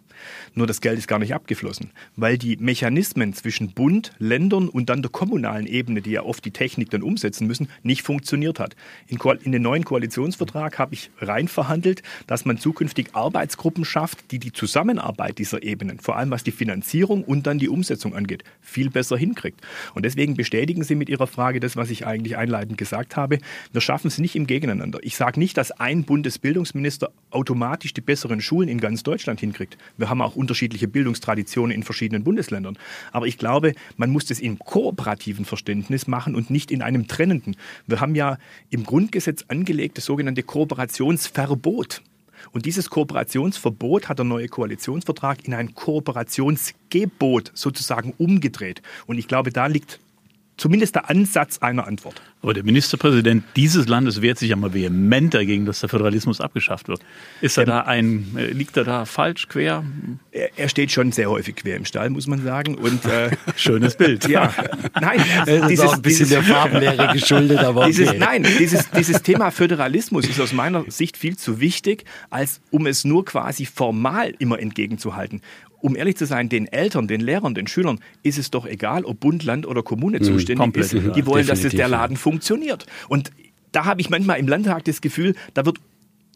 Nur 0.54 0.68
das 0.68 0.82
Geld 0.82 0.98
ist 0.98 1.08
gar 1.08 1.20
nicht 1.20 1.34
abgeflossen, 1.34 1.92
weil 2.16 2.38
die 2.38 2.58
Mechanismen 2.58 3.34
zwischen 3.34 3.72
Bund, 3.72 4.14
Ländern 4.20 4.70
und 4.70 4.90
dann 4.90 5.02
der 5.02 5.12
kommunalen 5.12 5.68
Ebene, 5.68 6.02
die 6.02 6.12
ja 6.12 6.24
oft 6.24 6.44
die 6.46 6.52
Technik 6.52 6.90
dann 6.90 7.04
umsetzen 7.04 7.48
müssen, 7.48 7.70
nicht 7.84 8.02
funktioniert 8.02 8.60
hat. 8.60 8.76
In, 9.08 9.20
in 9.44 9.52
den 9.52 9.62
neuen 9.62 9.86
Koalitionsvertrag 9.86 10.80
habe 10.80 10.94
ich 10.94 11.12
rein 11.20 11.48
verhandelt, 11.48 12.04
dass 12.28 12.46
man 12.46 12.58
zukünftig 12.58 13.10
Arbeitsgruppen 13.14 13.86
schafft, 13.86 14.32
die 14.32 14.40
die 14.40 14.52
Zusammenarbeit 14.52 15.38
dieser 15.38 15.64
Ebenen, 15.64 16.00
vor 16.00 16.18
allem 16.18 16.32
was 16.32 16.44
die 16.44 16.52
Finanzierung 16.52 17.24
und 17.24 17.48
dann 17.48 17.60
die 17.60 17.70
Umsetzung 17.70 18.16
angeht, 18.16 18.44
viel 18.62 18.90
besser 18.90 19.18
hinkriegt. 19.18 19.62
Und 19.94 20.04
deswegen 20.06 20.36
bestätigen 20.36 20.84
Sie 20.84 20.96
mit 20.96 21.10
Ihrer 21.10 21.28
Frage 21.28 21.60
das, 21.60 21.76
was 21.76 21.90
ich 21.90 22.06
eigentlich 22.06 22.38
einleitend 22.38 22.78
gesagt 22.78 23.16
habe. 23.16 23.40
Wir 23.72 23.82
schaffen 23.82 24.08
es 24.08 24.18
nicht 24.18 24.36
im 24.36 24.48
Gegeneinander. 24.48 25.00
Ich 25.02 25.16
sage 25.16 25.40
nicht, 25.40 25.58
dass 25.58 25.72
ein 25.72 26.04
Bundesbildungsminister 26.04 27.12
automatisch 27.30 27.94
die 27.94 28.02
besseren 28.02 28.42
Schulen 28.42 28.70
in 28.70 28.80
ganz 28.80 29.04
Deutschland 29.04 29.40
hinkriegt. 29.40 29.78
Wir 29.98 30.07
wir 30.08 30.10
haben 30.10 30.22
auch 30.22 30.38
unterschiedliche 30.38 30.88
Bildungstraditionen 30.88 31.76
in 31.76 31.84
verschiedenen 31.84 32.24
Bundesländern. 32.24 32.78
Aber 33.12 33.28
ich 33.28 33.38
glaube, 33.38 33.74
man 33.98 34.10
muss 34.10 34.26
das 34.26 34.40
im 34.40 34.58
kooperativen 34.58 35.44
Verständnis 35.44 36.08
machen 36.08 36.34
und 36.34 36.50
nicht 36.50 36.72
in 36.72 36.82
einem 36.82 37.08
trennenden. 37.08 37.58
Wir 37.88 38.00
haben 38.00 38.16
ja 38.16 38.38
im 38.70 38.86
Grundgesetz 38.86 39.44
angelegt 39.50 39.98
das 39.98 40.06
sogenannte 40.06 40.44
Kooperationsverbot. 40.44 42.02
Und 42.52 42.66
dieses 42.66 42.90
Kooperationsverbot 42.90 44.08
hat 44.08 44.20
der 44.20 44.26
neue 44.26 44.48
Koalitionsvertrag 44.48 45.46
in 45.46 45.54
ein 45.54 45.74
Kooperationsgebot 45.74 47.52
sozusagen 47.54 48.14
umgedreht. 48.18 48.82
Und 49.08 49.18
ich 49.18 49.28
glaube, 49.28 49.52
da 49.52 49.66
liegt 49.68 50.00
zumindest 50.56 50.96
der 50.96 51.10
Ansatz 51.10 51.58
einer 51.58 51.86
Antwort. 51.86 52.22
Aber 52.42 52.54
der 52.54 52.64
Ministerpräsident 52.64 53.44
dieses 53.56 53.88
Landes 53.88 54.22
wehrt 54.22 54.38
sich 54.38 54.50
ja 54.50 54.56
mal 54.56 54.74
vehement 54.74 55.34
dagegen, 55.34 55.66
dass 55.66 55.80
der 55.80 55.90
Föderalismus 55.90 56.40
abgeschafft 56.40 56.88
wird. 56.88 57.02
Ist 57.42 57.58
er 57.58 57.64
ähm, 57.64 57.68
da 57.68 57.80
ein, 57.82 58.38
äh, 58.38 58.52
liegt 58.52 58.78
er 58.78 58.84
da 58.84 59.06
falsch, 59.06 59.48
quer? 59.48 59.84
Er, 60.32 60.50
er, 60.56 60.70
steht 60.70 60.92
schon 60.92 61.12
sehr 61.12 61.32
häufig 61.32 61.56
quer 61.56 61.76
im 61.76 61.86
Stall, 61.86 62.12
muss 62.12 62.28
man 62.28 62.44
sagen. 62.44 62.76
Und, 62.76 63.06
äh, 63.06 63.32
Schönes 63.56 63.96
Bild. 63.96 64.28
Ja, 64.30 64.54
nein. 65.02 65.20
Das 65.46 65.62
ist 65.62 65.70
dieses, 65.70 65.86
auch 65.86 65.94
ein 65.96 66.02
bisschen 66.04 66.28
dieses, 66.28 66.46
der 66.46 66.56
Farbenlehre 66.56 67.08
geschuldet, 67.14 67.58
aber 67.60 67.82
okay. 67.82 67.90
dieses, 67.90 68.14
Nein, 68.14 68.46
dieses, 68.60 68.92
dieses 68.92 69.24
Thema 69.24 69.50
Föderalismus 69.50 70.28
ist 70.28 70.40
aus 70.40 70.54
meiner 70.54 70.86
Sicht 70.90 71.18
viel 71.18 71.38
zu 71.38 71.60
wichtig, 71.60 72.06
als 72.30 72.62
um 72.70 72.86
es 72.86 73.04
nur 73.04 73.26
quasi 73.26 73.66
formal 73.66 74.34
immer 74.38 74.60
entgegenzuhalten 74.60 75.42
um 75.80 75.96
ehrlich 75.96 76.18
zu 76.18 76.26
sein, 76.26 76.50
den 76.50 76.68
Eltern, 76.68 77.08
den 77.08 77.22
Lehrern, 77.22 77.54
den 77.54 77.68
Schülern 77.68 78.00
ist 78.24 78.38
es 78.38 78.52
doch 78.52 78.66
egal, 78.66 79.06
ob 79.06 79.20
Bund, 79.20 79.44
Land 79.44 79.66
oder 79.66 79.84
Kommune 79.84 80.20
mhm, 80.20 80.24
zuständig 80.24 80.76
mm, 80.76 80.80
ist. 80.80 80.94
Die 80.94 81.26
wollen, 81.26 81.46
dass 81.46 81.62
der 81.62 81.88
Laden 81.88 82.18
funktioniert. 82.28 82.86
Und 83.08 83.32
da 83.72 83.86
habe 83.86 84.02
ich 84.02 84.10
manchmal 84.10 84.38
im 84.38 84.50
Landtag 84.50 84.84
das 84.84 85.00
Gefühl, 85.00 85.34
da 85.54 85.66
wird 85.66 85.78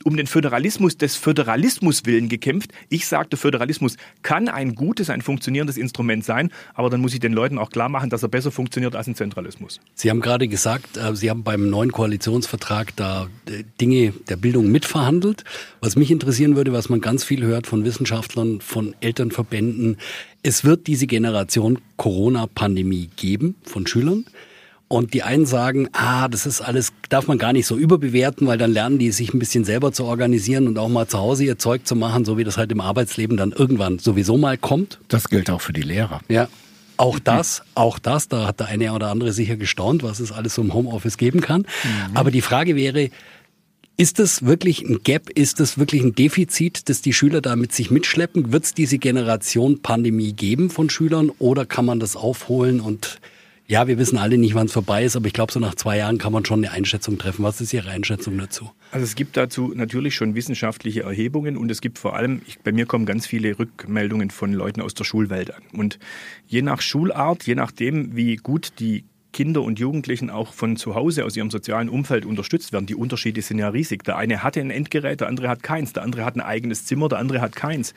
um 0.06 0.16
den 0.16 0.26
Föderalismus 0.26 0.98
des 0.98 1.18
Föderalismus 1.18 2.06
willen 2.06 2.30
gekämpft. 2.30 2.72
Ich 2.88 3.08
sagte, 3.08 3.36
Föderalismus 3.36 3.98
kann 4.24 4.48
ein 4.48 4.74
gutes, 4.74 5.10
ein 5.10 5.22
funktionierendes 5.22 5.76
Instrument 5.78 6.24
sein, 6.24 6.50
aber 6.74 6.90
dann 6.90 7.02
muss 7.02 7.14
ich 7.14 7.20
den 7.20 7.34
Leuten 7.34 7.58
auch 7.58 7.70
klar 7.70 7.90
machen, 7.90 8.10
dass 8.10 8.24
er 8.24 8.30
besser 8.30 8.52
funktioniert 8.52 8.96
als 8.96 9.08
ein 9.08 9.16
Zentralismus. 9.16 9.82
Sie 9.94 10.10
haben 10.10 10.22
gerade 10.22 10.48
gesagt, 10.48 10.96
äh, 10.96 11.14
Sie 11.14 11.30
haben 11.30 11.44
beim 11.44 11.70
neuen 11.70 11.92
Koalitionsvertrag 11.92 12.96
da 12.96 13.28
äh, 13.48 13.64
Dinge 13.82 14.14
der 14.30 14.38
Bildung 14.38 14.72
mitverhandelt. 14.72 15.44
Was 15.82 15.98
mich 15.98 16.10
interessieren 16.10 16.56
würde, 16.56 16.72
was 16.72 16.88
man 16.88 17.02
ganz 17.02 17.26
viel 17.26 17.44
hört 17.44 17.68
von 17.68 17.84
Wissenschaftlern, 17.84 18.62
von 18.62 18.96
Elternverbänden, 19.02 19.98
es 20.42 20.64
wird 20.64 20.88
diese 20.88 21.06
Generation 21.06 21.80
Corona-Pandemie 21.98 23.10
geben 23.18 23.56
von 23.64 23.86
Schülern. 23.86 24.26
Und 24.92 25.14
die 25.14 25.24
einen 25.24 25.46
sagen, 25.46 25.88
ah, 25.94 26.28
das 26.28 26.46
ist 26.46 26.60
alles, 26.60 26.92
darf 27.08 27.26
man 27.26 27.38
gar 27.38 27.54
nicht 27.54 27.66
so 27.66 27.78
überbewerten, 27.78 28.46
weil 28.46 28.58
dann 28.58 28.74
lernen 28.74 29.00
die 29.00 29.12
sich 29.12 29.34
ein 29.34 29.40
bisschen 29.40 29.64
selber 29.64 29.94
zu 29.94 30.04
organisieren 30.04 30.68
und 30.68 30.78
auch 30.78 30.90
mal 30.90 31.08
zu 31.08 31.18
Hause 31.18 31.46
ihr 31.46 31.58
Zeug 31.58 31.88
zu 31.88 31.96
machen, 31.96 32.26
so 32.26 32.38
wie 32.38 32.44
das 32.44 32.58
halt 32.58 32.74
im 32.74 32.82
Arbeitsleben 32.82 33.38
dann 33.38 33.54
irgendwann 33.54 34.00
sowieso 34.00 34.38
mal 34.38 34.58
kommt. 34.58 35.00
Das 35.08 35.30
gilt 35.30 35.50
auch 35.50 35.62
für 35.62 35.72
die 35.72 35.82
Lehrer. 35.82 36.20
Ja. 36.28 36.50
Auch 36.98 37.20
das, 37.20 37.64
auch 37.74 38.00
das, 38.00 38.28
da 38.28 38.46
hat 38.46 38.60
der 38.60 38.68
eine 38.68 38.92
oder 38.92 39.12
andere 39.12 39.32
sicher 39.32 39.56
gestaunt, 39.56 40.04
was 40.04 40.20
es 40.20 40.34
alles 40.34 40.56
so 40.56 40.62
im 40.62 40.74
Homeoffice 40.74 41.16
geben 41.16 41.40
kann. 41.40 41.62
Mhm. 41.62 42.18
Aber 42.18 42.30
die 42.30 42.42
Frage 42.42 42.76
wäre, 42.76 43.12
Ist 43.96 44.20
das 44.20 44.44
wirklich 44.46 44.82
ein 44.82 45.04
Gap? 45.04 45.30
Ist 45.30 45.60
das 45.60 45.78
wirklich 45.78 46.02
ein 46.02 46.16
Defizit, 46.16 46.90
das 46.90 47.02
die 47.02 47.14
Schüler 47.14 47.40
da 47.40 47.56
mit 47.56 47.72
sich 47.72 47.92
mitschleppen? 47.92 48.52
Wird 48.52 48.66
es 48.66 48.74
diese 48.74 48.98
Generation 48.98 49.82
Pandemie 49.82 50.34
geben 50.34 50.70
von 50.70 50.90
Schülern 50.90 51.30
oder 51.40 51.66
kann 51.66 51.86
man 51.86 52.00
das 52.00 52.16
aufholen 52.16 52.82
und 52.82 53.22
ja, 53.72 53.88
wir 53.88 53.98
wissen 53.98 54.18
alle 54.18 54.38
nicht, 54.38 54.54
wann 54.54 54.66
es 54.66 54.74
vorbei 54.74 55.06
ist, 55.06 55.16
aber 55.16 55.28
ich 55.28 55.34
glaube, 55.34 55.54
so 55.54 55.60
nach 55.62 55.76
zwei 55.76 55.98
Jahren 55.98 56.18
kann 56.18 56.34
man 56.34 56.44
schon 56.44 56.60
eine 56.60 56.74
Einschätzung 56.74 57.18
treffen. 57.18 57.44
Was 57.44 57.62
ist 57.62 57.72
Ihre 57.72 57.90
Einschätzung 57.90 58.38
dazu? 58.38 58.70
Also 58.92 59.06
es 59.06 59.16
gibt 59.16 59.38
dazu 59.38 59.72
natürlich 59.74 60.14
schon 60.14 60.36
wissenschaftliche 60.36 61.04
Erhebungen 61.04 61.56
und 61.56 61.72
es 61.72 61.80
gibt 61.80 61.98
vor 61.98 62.18
allem, 62.18 62.42
ich, 62.46 62.60
bei 62.60 62.74
mir 62.74 62.86
kommen 62.86 63.06
ganz 63.06 63.28
viele 63.28 63.58
Rückmeldungen 63.58 64.30
von 64.30 64.52
Leuten 64.52 64.82
aus 64.82 64.94
der 64.94 65.06
Schulwelt 65.06 65.56
an. 65.56 65.64
Und 65.72 66.00
je 66.48 66.62
nach 66.62 66.82
Schulart, 66.82 67.44
je 67.44 67.56
nachdem, 67.56 68.14
wie 68.14 68.36
gut 68.36 68.74
die 68.80 69.06
Kinder 69.34 69.62
und 69.62 69.80
Jugendlichen 69.80 70.30
auch 70.30 70.54
von 70.54 70.76
zu 70.76 70.96
Hause 70.96 71.26
aus 71.26 71.38
ihrem 71.38 71.52
sozialen 71.52 71.90
Umfeld 71.90 72.26
unterstützt 72.26 72.74
werden. 72.74 72.86
Die 72.86 72.96
Unterschiede 72.96 73.42
sind 73.42 73.60
ja 73.60 73.70
riesig. 73.70 74.04
Der 74.04 74.18
eine 74.18 74.44
hatte 74.44 74.60
ein 74.60 74.72
Endgerät, 74.72 75.22
der 75.22 75.28
andere 75.28 75.48
hat 75.48 75.64
keins. 75.64 75.94
Der 75.94 76.04
andere 76.04 76.26
hat 76.26 76.36
ein 76.36 76.42
eigenes 76.42 76.86
Zimmer, 76.86 77.10
der 77.10 77.20
andere 77.20 77.42
hat 77.42 77.56
keins. 77.56 77.94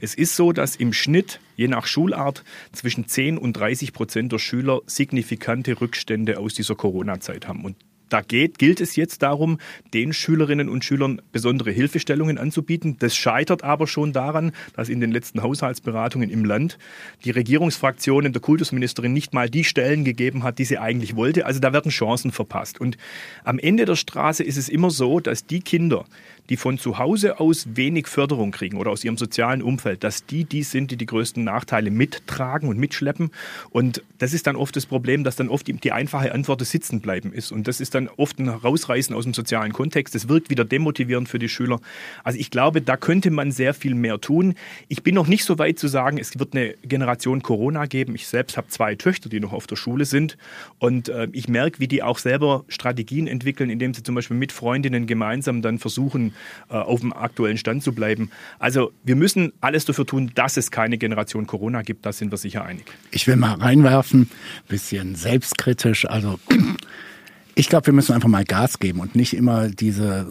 Es 0.00 0.14
ist 0.14 0.36
so, 0.36 0.52
dass 0.52 0.76
im 0.76 0.92
Schnitt, 0.92 1.40
je 1.56 1.68
nach 1.68 1.86
Schulart, 1.86 2.44
zwischen 2.72 3.06
10 3.06 3.38
und 3.38 3.54
30 3.54 3.92
Prozent 3.92 4.32
der 4.32 4.38
Schüler 4.38 4.80
signifikante 4.86 5.80
Rückstände 5.80 6.38
aus 6.38 6.54
dieser 6.54 6.74
Corona-Zeit 6.74 7.48
haben. 7.48 7.64
Und 7.64 7.76
da 8.08 8.20
geht, 8.20 8.58
gilt 8.58 8.80
es 8.80 8.96
jetzt 8.96 9.22
darum, 9.22 9.58
den 9.94 10.12
Schülerinnen 10.12 10.68
und 10.68 10.84
Schülern 10.84 11.22
besondere 11.32 11.70
Hilfestellungen 11.70 12.38
anzubieten. 12.38 12.96
Das 12.98 13.16
scheitert 13.16 13.64
aber 13.64 13.86
schon 13.86 14.12
daran, 14.12 14.52
dass 14.74 14.88
in 14.88 15.00
den 15.00 15.12
letzten 15.12 15.42
Haushaltsberatungen 15.42 16.28
im 16.30 16.44
Land 16.44 16.78
die 17.24 17.30
Regierungsfraktionen 17.30 18.32
der 18.32 18.42
Kultusministerin 18.42 19.12
nicht 19.12 19.32
mal 19.32 19.48
die 19.48 19.64
Stellen 19.64 20.04
gegeben 20.04 20.42
hat, 20.42 20.58
die 20.58 20.64
sie 20.64 20.78
eigentlich 20.78 21.16
wollte. 21.16 21.46
Also 21.46 21.60
da 21.60 21.72
werden 21.72 21.90
Chancen 21.90 22.32
verpasst. 22.32 22.80
Und 22.80 22.96
am 23.44 23.58
Ende 23.58 23.84
der 23.84 23.96
Straße 23.96 24.44
ist 24.44 24.56
es 24.56 24.68
immer 24.68 24.90
so, 24.90 25.20
dass 25.20 25.46
die 25.46 25.60
Kinder, 25.60 26.04
die 26.48 26.56
von 26.56 26.78
zu 26.78 26.98
Hause 26.98 27.38
aus 27.40 27.66
wenig 27.76 28.08
Förderung 28.08 28.50
kriegen 28.50 28.76
oder 28.76 28.90
aus 28.90 29.04
ihrem 29.04 29.16
sozialen 29.16 29.62
Umfeld, 29.62 30.02
dass 30.02 30.26
die 30.26 30.44
die 30.44 30.62
sind, 30.64 30.90
die 30.90 30.96
die 30.96 31.06
größten 31.06 31.44
Nachteile 31.44 31.90
mittragen 31.90 32.68
und 32.68 32.78
mitschleppen. 32.78 33.30
Und 33.70 34.02
das 34.18 34.32
ist 34.32 34.46
dann 34.46 34.56
oft 34.56 34.74
das 34.74 34.86
Problem, 34.86 35.24
dass 35.24 35.36
dann 35.36 35.48
oft 35.48 35.68
die 35.68 35.92
einfache 35.92 36.32
Antwort 36.32 36.60
des 36.60 36.70
Sitzen 36.70 37.00
bleiben 37.00 37.32
ist. 37.32 37.52
Und 37.52 37.68
das 37.68 37.80
ist 37.80 37.94
dann 37.94 38.08
oft 38.16 38.38
ein 38.38 38.48
Rausreißen 38.48 39.14
aus 39.14 39.24
dem 39.24 39.34
sozialen 39.34 39.72
Kontext. 39.72 40.14
Das 40.14 40.28
wirkt 40.28 40.50
wieder 40.50 40.64
demotivierend 40.64 41.28
für 41.28 41.38
die 41.38 41.48
Schüler. 41.48 41.80
Also 42.24 42.38
ich 42.38 42.50
glaube, 42.50 42.82
da 42.82 42.96
könnte 42.96 43.30
man 43.30 43.52
sehr 43.52 43.72
viel 43.72 43.94
mehr 43.94 44.20
tun. 44.20 44.54
Ich 44.88 45.02
bin 45.02 45.14
noch 45.14 45.28
nicht 45.28 45.44
so 45.44 45.58
weit 45.58 45.78
zu 45.78 45.88
sagen, 45.88 46.18
es 46.18 46.38
wird 46.38 46.54
eine 46.54 46.74
Generation 46.82 47.42
Corona 47.42 47.86
geben. 47.86 48.14
Ich 48.14 48.26
selbst 48.26 48.56
habe 48.56 48.68
zwei 48.68 48.96
Töchter, 48.96 49.28
die 49.28 49.40
noch 49.40 49.52
auf 49.52 49.66
der 49.66 49.76
Schule 49.76 50.04
sind. 50.04 50.36
Und 50.78 51.08
äh, 51.08 51.28
ich 51.32 51.48
merke, 51.48 51.78
wie 51.78 51.88
die 51.88 52.02
auch 52.02 52.18
selber 52.18 52.64
Strategien 52.68 53.26
entwickeln, 53.26 53.70
indem 53.70 53.94
sie 53.94 54.02
zum 54.02 54.16
Beispiel 54.16 54.36
mit 54.36 54.52
Freundinnen 54.52 55.06
gemeinsam 55.06 55.62
dann 55.62 55.78
versuchen, 55.78 56.34
auf 56.68 57.00
dem 57.00 57.12
aktuellen 57.12 57.58
Stand 57.58 57.82
zu 57.82 57.92
bleiben. 57.92 58.30
Also 58.58 58.92
wir 59.04 59.16
müssen 59.16 59.52
alles 59.60 59.84
dafür 59.84 60.06
tun, 60.06 60.30
dass 60.34 60.56
es 60.56 60.70
keine 60.70 60.98
Generation 60.98 61.46
Corona 61.46 61.82
gibt. 61.82 62.06
Da 62.06 62.12
sind 62.12 62.30
wir 62.32 62.38
sicher 62.38 62.64
einig. 62.64 62.84
Ich 63.10 63.26
will 63.26 63.36
mal 63.36 63.54
reinwerfen, 63.54 64.30
bisschen 64.68 65.14
selbstkritisch. 65.14 66.06
Also 66.06 66.38
ich 67.54 67.68
glaube, 67.68 67.86
wir 67.86 67.94
müssen 67.94 68.14
einfach 68.14 68.28
mal 68.28 68.44
Gas 68.44 68.78
geben 68.78 69.00
und 69.00 69.14
nicht 69.14 69.34
immer 69.34 69.68
diese 69.68 70.26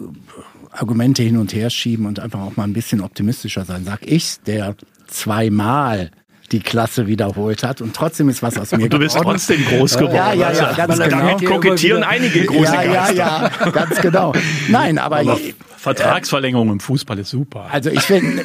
Argumente 0.70 1.22
hin 1.22 1.36
und 1.36 1.54
her 1.54 1.70
schieben 1.70 2.06
und 2.06 2.18
einfach 2.20 2.40
auch 2.40 2.56
mal 2.56 2.64
ein 2.64 2.72
bisschen 2.72 3.00
optimistischer 3.00 3.64
sein. 3.64 3.84
Sag 3.84 4.06
ich, 4.06 4.40
der 4.46 4.74
zweimal 5.06 6.10
die 6.52 6.60
Klasse 6.60 7.06
wiederholt 7.06 7.62
hat 7.62 7.80
und 7.80 7.94
trotzdem 7.94 8.28
ist 8.28 8.42
was 8.42 8.58
aus 8.58 8.70
mir 8.72 8.78
geworden. 8.78 8.90
Du 8.90 8.98
bist 8.98 9.16
trotzdem 9.16 9.64
groß 9.64 9.96
geworden. 9.96 10.14
Ja, 10.14 10.32
ja, 10.32 10.52
ja, 10.52 10.72
ganz 10.72 10.98
genau. 10.98 11.16
Damit 11.16 11.44
kokettieren 11.46 12.02
einige 12.02 12.44
große 12.44 12.72
ja, 12.74 12.82
ja, 12.82 13.10
ja, 13.10 13.50
ganz 13.70 14.00
genau. 14.00 14.32
Nein, 14.68 14.98
aber, 14.98 15.18
aber 15.18 15.38
Vertragsverlängerung 15.78 16.70
im 16.70 16.80
Fußball 16.80 17.18
ist 17.18 17.30
super. 17.30 17.68
Also 17.72 17.90
ich 17.90 18.08
will, 18.08 18.44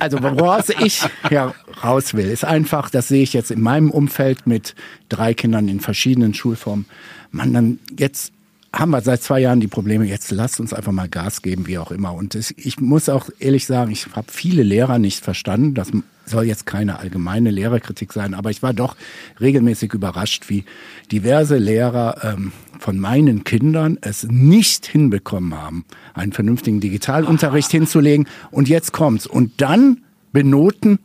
also 0.00 0.20
woraus 0.22 0.70
ich 0.70 1.02
heraus 1.22 2.14
will, 2.14 2.28
ist 2.28 2.44
einfach, 2.44 2.90
das 2.90 3.08
sehe 3.08 3.22
ich 3.22 3.32
jetzt 3.32 3.50
in 3.52 3.60
meinem 3.60 3.90
Umfeld 3.90 4.46
mit 4.46 4.74
drei 5.08 5.34
Kindern 5.34 5.68
in 5.68 5.78
verschiedenen 5.80 6.34
Schulformen. 6.34 6.86
Man, 7.30 7.52
dann 7.52 7.78
jetzt 7.96 8.32
haben 8.72 8.90
wir 8.90 9.00
seit 9.02 9.22
zwei 9.22 9.40
Jahren 9.40 9.60
die 9.60 9.68
Probleme. 9.68 10.04
Jetzt 10.04 10.30
lasst 10.30 10.58
uns 10.58 10.72
einfach 10.72 10.92
mal 10.92 11.08
Gas 11.08 11.42
geben, 11.42 11.66
wie 11.66 11.78
auch 11.78 11.90
immer. 11.90 12.12
Und 12.12 12.34
ich 12.34 12.80
muss 12.80 13.08
auch 13.08 13.30
ehrlich 13.38 13.66
sagen, 13.66 13.92
ich 13.92 14.06
habe 14.14 14.26
viele 14.30 14.62
Lehrer 14.62 14.98
nicht 14.98 15.22
verstanden. 15.22 15.74
Das 15.74 15.92
soll 16.26 16.44
jetzt 16.44 16.66
keine 16.66 16.98
allgemeine 16.98 17.50
Lehrerkritik 17.50 18.12
sein, 18.12 18.34
aber 18.34 18.50
ich 18.50 18.62
war 18.62 18.72
doch 18.72 18.96
regelmäßig 19.40 19.92
überrascht, 19.92 20.48
wie 20.48 20.64
diverse 21.12 21.56
Lehrer 21.58 22.16
ähm, 22.22 22.52
von 22.78 22.98
meinen 22.98 23.44
Kindern 23.44 23.98
es 24.00 24.24
nicht 24.24 24.86
hinbekommen 24.86 25.54
haben, 25.54 25.84
einen 26.12 26.32
vernünftigen 26.32 26.80
Digitalunterricht 26.80 27.70
hinzulegen. 27.70 28.26
Und 28.50 28.68
jetzt 28.68 28.92
kommt's. 28.92 29.26
Und 29.26 29.60
dann 29.60 30.02
benoten 30.32 30.98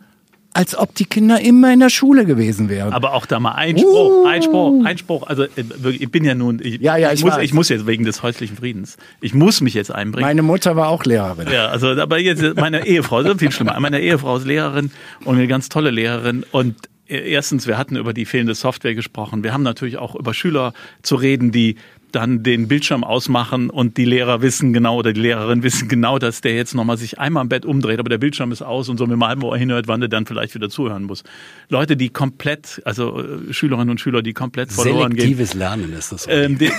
als 0.53 0.75
ob 0.75 0.95
die 0.95 1.05
Kinder 1.05 1.39
immer 1.39 1.71
in 1.71 1.79
der 1.79 1.89
Schule 1.89 2.25
gewesen 2.25 2.69
wären. 2.69 2.91
Aber 2.91 3.13
auch 3.13 3.25
da 3.25 3.39
mal 3.39 3.51
Einspruch, 3.51 4.23
uh. 4.23 4.25
Einspruch, 4.25 4.85
Einspruch. 4.85 5.27
Also 5.27 5.43
äh, 5.43 5.89
ich 5.91 6.11
bin 6.11 6.25
ja 6.25 6.33
nun, 6.35 6.59
ich, 6.61 6.81
ja, 6.81 6.97
ja, 6.97 7.11
ich, 7.11 7.19
ich 7.19 7.25
muss, 7.25 7.37
ich 7.37 7.53
muss 7.53 7.69
jetzt 7.69 7.85
wegen 7.85 8.03
des 8.03 8.23
häuslichen 8.23 8.57
Friedens, 8.57 8.97
ich 9.21 9.33
muss 9.33 9.61
mich 9.61 9.73
jetzt 9.73 9.91
einbringen. 9.91 10.27
Meine 10.27 10.41
Mutter 10.41 10.75
war 10.75 10.89
auch 10.89 11.05
Lehrerin. 11.05 11.47
Ja, 11.51 11.67
also 11.67 11.89
aber 11.89 12.17
jetzt 12.19 12.43
meine 12.55 12.85
Ehefrau, 12.85 13.21
das 13.21 13.33
ist 13.33 13.39
viel 13.39 13.51
schlimmer. 13.51 13.79
Meine 13.79 14.01
Ehefrau 14.01 14.37
ist 14.37 14.45
Lehrerin 14.45 14.91
und 15.23 15.35
eine 15.35 15.47
ganz 15.47 15.69
tolle 15.69 15.91
Lehrerin 15.91 16.45
und 16.51 16.75
Erstens, 17.11 17.65
wir 17.65 17.75
hatten 17.79 17.95
über 17.95 18.13
die 18.13 18.25
fehlende 18.25 18.53
Software 18.53 18.93
gesprochen. 18.93 19.43
Wir 19.43 19.51
haben 19.51 19.63
natürlich 19.63 19.97
auch 19.97 20.13
über 20.13 20.35
Schüler 20.35 20.73
zu 21.01 21.15
reden, 21.15 21.51
die 21.51 21.75
dann 22.11 22.43
den 22.43 22.67
Bildschirm 22.67 23.03
ausmachen 23.03 23.69
und 23.69 23.97
die 23.97 24.05
Lehrer 24.05 24.41
wissen 24.41 24.73
genau 24.73 24.97
oder 24.97 25.13
die 25.13 25.21
Lehrerin 25.21 25.63
wissen 25.63 25.87
genau, 25.87 26.19
dass 26.19 26.41
der 26.41 26.55
jetzt 26.55 26.73
nochmal 26.73 26.97
sich 26.97 27.19
einmal 27.19 27.43
im 27.43 27.49
Bett 27.49 27.65
umdreht, 27.65 27.99
aber 27.99 28.09
der 28.09 28.17
Bildschirm 28.17 28.51
ist 28.51 28.61
aus 28.61 28.89
und 28.89 28.97
so 28.97 29.05
mit 29.05 29.13
dem 29.13 29.25
halben 29.25 29.43
Ohr 29.43 29.57
hinhört, 29.57 29.87
wann 29.87 29.99
der 29.99 30.09
dann 30.09 30.25
vielleicht 30.25 30.55
wieder 30.55 30.69
zuhören 30.69 31.03
muss. 31.03 31.23
Leute, 31.69 31.97
die 31.97 32.09
komplett, 32.09 32.81
also 32.85 33.19
äh, 33.19 33.53
Schülerinnen 33.53 33.89
und 33.89 34.01
Schüler, 34.01 34.21
die 34.21 34.33
komplett 34.33 34.71
verloren 34.71 35.11
Selektives 35.11 35.51
gehen. 35.51 35.59
Lernen 35.59 35.93
ist 35.93 36.11
das. 36.11 36.27
Ähm, 36.29 36.57
die, 36.57 36.69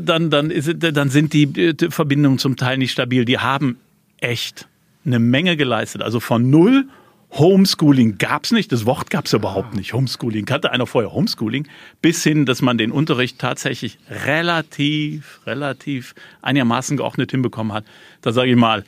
dann, 0.00 0.30
dann, 0.30 0.50
ist, 0.50 0.74
dann 0.78 1.10
sind 1.10 1.32
die, 1.32 1.74
die 1.74 1.90
Verbindungen 1.90 2.38
zum 2.38 2.56
Teil 2.56 2.78
nicht 2.78 2.92
stabil. 2.92 3.24
Die 3.24 3.38
haben 3.38 3.78
echt 4.20 4.66
eine 5.04 5.18
Menge 5.18 5.56
geleistet. 5.56 6.02
Also 6.02 6.20
von 6.20 6.50
null 6.50 6.86
Homeschooling 7.36 8.18
gab 8.18 8.44
es 8.44 8.52
nicht, 8.52 8.70
das 8.70 8.86
Wort 8.86 9.10
gab 9.10 9.26
es 9.26 9.32
überhaupt 9.32 9.74
nicht. 9.74 9.92
Homeschooling 9.92 10.44
kannte 10.44 10.70
einer 10.70 10.86
vorher 10.86 11.12
Homeschooling, 11.12 11.66
bis 12.00 12.22
hin, 12.22 12.46
dass 12.46 12.62
man 12.62 12.78
den 12.78 12.92
Unterricht 12.92 13.40
tatsächlich 13.40 13.98
relativ, 14.08 15.40
relativ 15.44 16.14
einigermaßen 16.42 16.96
geordnet 16.96 17.32
hinbekommen 17.32 17.72
hat. 17.72 17.84
Da 18.20 18.32
sage 18.32 18.50
ich 18.50 18.56
mal, 18.56 18.84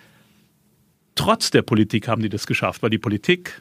trotz 1.16 1.50
der 1.50 1.62
Politik 1.62 2.06
haben 2.06 2.22
die 2.22 2.28
das 2.28 2.46
geschafft, 2.46 2.82
weil 2.82 2.90
die 2.90 2.98
Politik, 2.98 3.60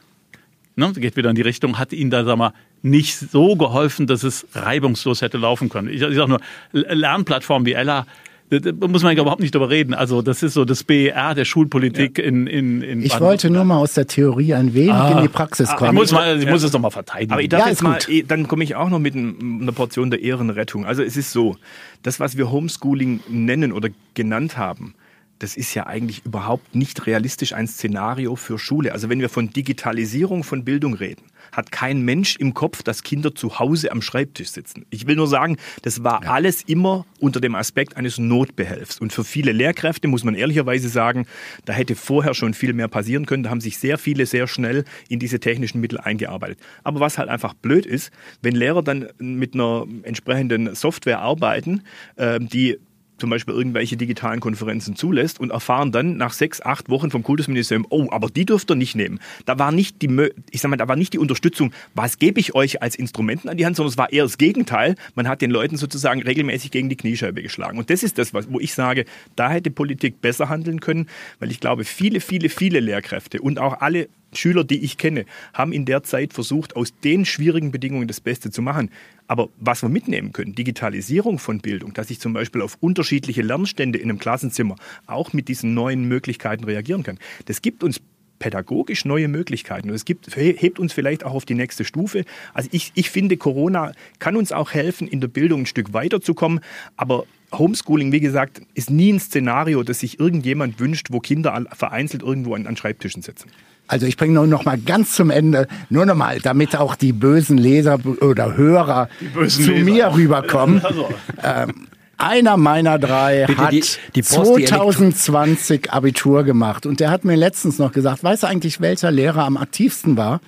ne, 0.76 0.92
geht 0.92 1.16
wieder 1.16 1.30
in 1.30 1.36
die 1.36 1.42
Richtung, 1.42 1.78
hat 1.78 1.92
ihnen 1.92 2.10
da, 2.10 2.24
sag 2.24 2.38
mal, 2.38 2.52
nicht 2.82 3.18
so 3.18 3.56
geholfen, 3.56 4.06
dass 4.06 4.22
es 4.22 4.46
reibungslos 4.52 5.20
hätte 5.20 5.38
laufen 5.38 5.68
können. 5.68 5.88
Ich, 5.88 6.00
ich 6.00 6.16
sage 6.16 6.28
nur, 6.28 6.40
Lernplattformen 6.72 7.66
wie 7.66 7.72
Ella 7.72 8.06
da 8.48 8.86
muss 8.86 9.02
man 9.02 9.16
überhaupt 9.16 9.40
nicht 9.40 9.54
drüber 9.54 9.70
reden. 9.70 9.92
Also 9.92 10.22
das 10.22 10.42
ist 10.42 10.54
so 10.54 10.64
das 10.64 10.84
BER 10.84 11.34
der 11.34 11.44
Schulpolitik 11.44 12.18
ja. 12.18 12.24
in, 12.24 12.46
in, 12.46 12.82
in 12.82 13.02
Ich 13.02 13.18
wollte 13.20 13.50
nur 13.50 13.64
mal 13.64 13.78
aus 13.78 13.94
der 13.94 14.06
Theorie 14.06 14.54
ein 14.54 14.74
wenig 14.74 14.92
ah. 14.92 15.16
in 15.16 15.22
die 15.22 15.28
Praxis 15.28 15.68
kommen. 15.74 15.90
Ich 15.90 15.94
muss, 15.94 16.12
mal, 16.12 16.40
ich 16.40 16.48
muss 16.48 16.62
es 16.62 16.70
doch 16.70 16.78
mal 16.78 16.90
verteidigen. 16.90 17.32
Aber 17.32 17.42
ich 17.42 17.48
darf 17.48 17.62
ja, 17.62 17.68
jetzt 17.68 17.82
mal, 17.82 17.98
eh, 18.08 18.22
dann 18.22 18.46
komme 18.46 18.62
ich 18.62 18.76
auch 18.76 18.88
noch 18.88 19.00
mit 19.00 19.16
einer 19.16 19.72
Portion 19.72 20.10
der 20.10 20.22
Ehrenrettung. 20.22 20.86
Also 20.86 21.02
es 21.02 21.16
ist 21.16 21.32
so, 21.32 21.56
das, 22.02 22.20
was 22.20 22.36
wir 22.36 22.50
Homeschooling 22.50 23.20
nennen 23.28 23.72
oder 23.72 23.88
genannt 24.14 24.56
haben, 24.56 24.94
das 25.38 25.56
ist 25.56 25.74
ja 25.74 25.86
eigentlich 25.86 26.24
überhaupt 26.24 26.74
nicht 26.74 27.06
realistisch 27.06 27.52
ein 27.52 27.66
Szenario 27.66 28.36
für 28.36 28.58
Schule. 28.58 28.92
Also 28.92 29.08
wenn 29.08 29.20
wir 29.20 29.28
von 29.28 29.50
Digitalisierung 29.50 30.44
von 30.44 30.64
Bildung 30.64 30.94
reden, 30.94 31.22
hat 31.52 31.70
kein 31.70 32.02
Mensch 32.02 32.36
im 32.36 32.54
Kopf, 32.54 32.82
dass 32.82 33.02
Kinder 33.02 33.34
zu 33.34 33.58
Hause 33.58 33.92
am 33.92 34.02
Schreibtisch 34.02 34.48
sitzen. 34.48 34.84
Ich 34.90 35.06
will 35.06 35.16
nur 35.16 35.28
sagen, 35.28 35.56
das 35.82 36.02
war 36.02 36.22
ja. 36.22 36.30
alles 36.30 36.62
immer 36.62 37.06
unter 37.20 37.40
dem 37.40 37.54
Aspekt 37.54 37.96
eines 37.96 38.18
Notbehelfs. 38.18 38.98
Und 38.98 39.12
für 39.12 39.24
viele 39.24 39.52
Lehrkräfte 39.52 40.08
muss 40.08 40.24
man 40.24 40.34
ehrlicherweise 40.34 40.88
sagen, 40.88 41.26
da 41.64 41.72
hätte 41.72 41.94
vorher 41.94 42.34
schon 42.34 42.54
viel 42.54 42.72
mehr 42.72 42.88
passieren 42.88 43.26
können. 43.26 43.42
Da 43.42 43.50
haben 43.50 43.60
sich 43.60 43.78
sehr 43.78 43.98
viele 43.98 44.26
sehr 44.26 44.46
schnell 44.46 44.84
in 45.08 45.18
diese 45.18 45.40
technischen 45.40 45.80
Mittel 45.80 45.98
eingearbeitet. 45.98 46.58
Aber 46.82 47.00
was 47.00 47.18
halt 47.18 47.28
einfach 47.28 47.54
blöd 47.54 47.86
ist, 47.86 48.10
wenn 48.42 48.54
Lehrer 48.54 48.82
dann 48.82 49.08
mit 49.18 49.54
einer 49.54 49.86
entsprechenden 50.02 50.74
Software 50.74 51.20
arbeiten, 51.20 51.82
ähm, 52.16 52.48
die 52.48 52.78
zum 53.18 53.30
Beispiel 53.30 53.54
irgendwelche 53.54 53.96
digitalen 53.96 54.40
Konferenzen 54.40 54.96
zulässt 54.96 55.40
und 55.40 55.50
erfahren 55.50 55.92
dann 55.92 56.16
nach 56.16 56.32
sechs, 56.32 56.60
acht 56.60 56.88
Wochen 56.88 57.10
vom 57.10 57.22
Kultusministerium, 57.22 57.86
oh, 57.90 58.08
aber 58.10 58.28
die 58.28 58.44
dürft 58.44 58.70
ihr 58.70 58.76
nicht 58.76 58.94
nehmen. 58.94 59.20
Da 59.44 59.58
war 59.58 59.72
nicht 59.72 60.02
die, 60.02 60.30
ich 60.50 60.60
sag 60.60 60.70
mal, 60.70 60.76
da 60.76 60.88
war 60.88 60.96
nicht 60.96 61.12
die 61.12 61.18
Unterstützung, 61.18 61.72
was 61.94 62.18
gebe 62.18 62.40
ich 62.40 62.54
euch 62.54 62.82
als 62.82 62.96
Instrumenten 62.96 63.48
an 63.48 63.56
die 63.56 63.66
Hand, 63.66 63.76
sondern 63.76 63.90
es 63.90 63.98
war 63.98 64.12
eher 64.12 64.24
das 64.24 64.38
Gegenteil. 64.38 64.94
Man 65.14 65.28
hat 65.28 65.40
den 65.40 65.50
Leuten 65.50 65.76
sozusagen 65.76 66.22
regelmäßig 66.22 66.70
gegen 66.70 66.88
die 66.88 66.96
Kniescheibe 66.96 67.42
geschlagen. 67.42 67.78
Und 67.78 67.90
das 67.90 68.02
ist 68.02 68.18
das, 68.18 68.32
wo 68.34 68.60
ich 68.60 68.74
sage, 68.74 69.04
da 69.34 69.50
hätte 69.50 69.70
Politik 69.70 70.20
besser 70.20 70.48
handeln 70.48 70.80
können, 70.80 71.08
weil 71.38 71.50
ich 71.50 71.60
glaube, 71.60 71.84
viele, 71.84 72.20
viele, 72.20 72.48
viele 72.48 72.80
Lehrkräfte 72.80 73.40
und 73.40 73.58
auch 73.58 73.80
alle 73.80 74.08
Schüler, 74.32 74.64
die 74.64 74.84
ich 74.84 74.98
kenne, 74.98 75.24
haben 75.54 75.72
in 75.72 75.84
der 75.84 76.02
Zeit 76.02 76.32
versucht, 76.32 76.76
aus 76.76 76.92
den 77.00 77.24
schwierigen 77.24 77.70
Bedingungen 77.70 78.08
das 78.08 78.20
Beste 78.20 78.50
zu 78.50 78.62
machen. 78.62 78.90
Aber 79.26 79.48
was 79.58 79.82
wir 79.82 79.88
mitnehmen 79.88 80.32
können, 80.32 80.54
Digitalisierung 80.54 81.38
von 81.38 81.60
Bildung, 81.60 81.92
dass 81.94 82.10
ich 82.10 82.20
zum 82.20 82.32
Beispiel 82.32 82.62
auf 82.62 82.76
unterschiedliche 82.80 83.42
Lernstände 83.42 83.98
in 83.98 84.10
einem 84.10 84.18
Klassenzimmer 84.18 84.76
auch 85.06 85.32
mit 85.32 85.48
diesen 85.48 85.74
neuen 85.74 86.06
Möglichkeiten 86.06 86.64
reagieren 86.64 87.02
kann, 87.02 87.18
das 87.46 87.62
gibt 87.62 87.82
uns 87.82 88.00
pädagogisch 88.38 89.04
neue 89.04 89.28
Möglichkeiten. 89.28 89.88
Und 89.88 89.94
es 89.94 90.04
gibt, 90.04 90.36
hebt 90.36 90.78
uns 90.78 90.92
vielleicht 90.92 91.24
auch 91.24 91.32
auf 91.32 91.44
die 91.44 91.54
nächste 91.54 91.84
Stufe. 91.84 92.24
Also 92.52 92.68
ich, 92.72 92.92
ich 92.94 93.10
finde, 93.10 93.36
Corona 93.36 93.92
kann 94.18 94.36
uns 94.36 94.52
auch 94.52 94.72
helfen, 94.72 95.08
in 95.08 95.20
der 95.20 95.28
Bildung 95.28 95.62
ein 95.62 95.66
Stück 95.66 95.92
weiterzukommen. 95.92 96.60
Aber 96.96 97.24
Homeschooling, 97.52 98.12
wie 98.12 98.20
gesagt, 98.20 98.60
ist 98.74 98.90
nie 98.90 99.12
ein 99.12 99.20
Szenario, 99.20 99.82
das 99.82 100.00
sich 100.00 100.18
irgendjemand 100.18 100.80
wünscht, 100.80 101.08
wo 101.10 101.20
Kinder 101.20 101.64
vereinzelt 101.72 102.22
irgendwo 102.22 102.54
an, 102.54 102.66
an 102.66 102.76
Schreibtischen 102.76 103.22
sitzen. 103.22 103.50
Also 103.88 104.06
ich 104.06 104.16
bringe 104.16 104.34
nur 104.34 104.46
noch 104.46 104.64
mal 104.64 104.78
ganz 104.78 105.12
zum 105.12 105.30
Ende, 105.30 105.68
nur 105.90 106.06
noch 106.06 106.16
mal, 106.16 106.40
damit 106.40 106.74
auch 106.76 106.96
die 106.96 107.12
bösen 107.12 107.56
Leser 107.56 108.00
oder 108.20 108.56
Hörer 108.56 109.08
zu 109.48 109.70
Leser. 109.70 109.84
mir 109.84 110.14
rüberkommen. 110.14 110.82
Also. 110.86 111.08
Ähm, 111.42 111.88
einer 112.18 112.56
meiner 112.56 112.98
drei 112.98 113.44
Bitte 113.46 113.62
hat 113.62 113.72
die, 113.72 113.84
die 114.14 114.22
Post, 114.22 114.68
2020 114.68 115.92
Abitur 115.92 116.44
gemacht 116.44 116.86
und 116.86 117.00
der 117.00 117.10
hat 117.10 117.24
mir 117.24 117.36
letztens 117.36 117.78
noch 117.78 117.92
gesagt, 117.92 118.24
weißt 118.24 118.44
du 118.44 118.46
eigentlich, 118.46 118.80
welcher 118.80 119.10
Lehrer 119.10 119.44
am 119.44 119.56
aktivsten 119.56 120.16
war 120.16 120.40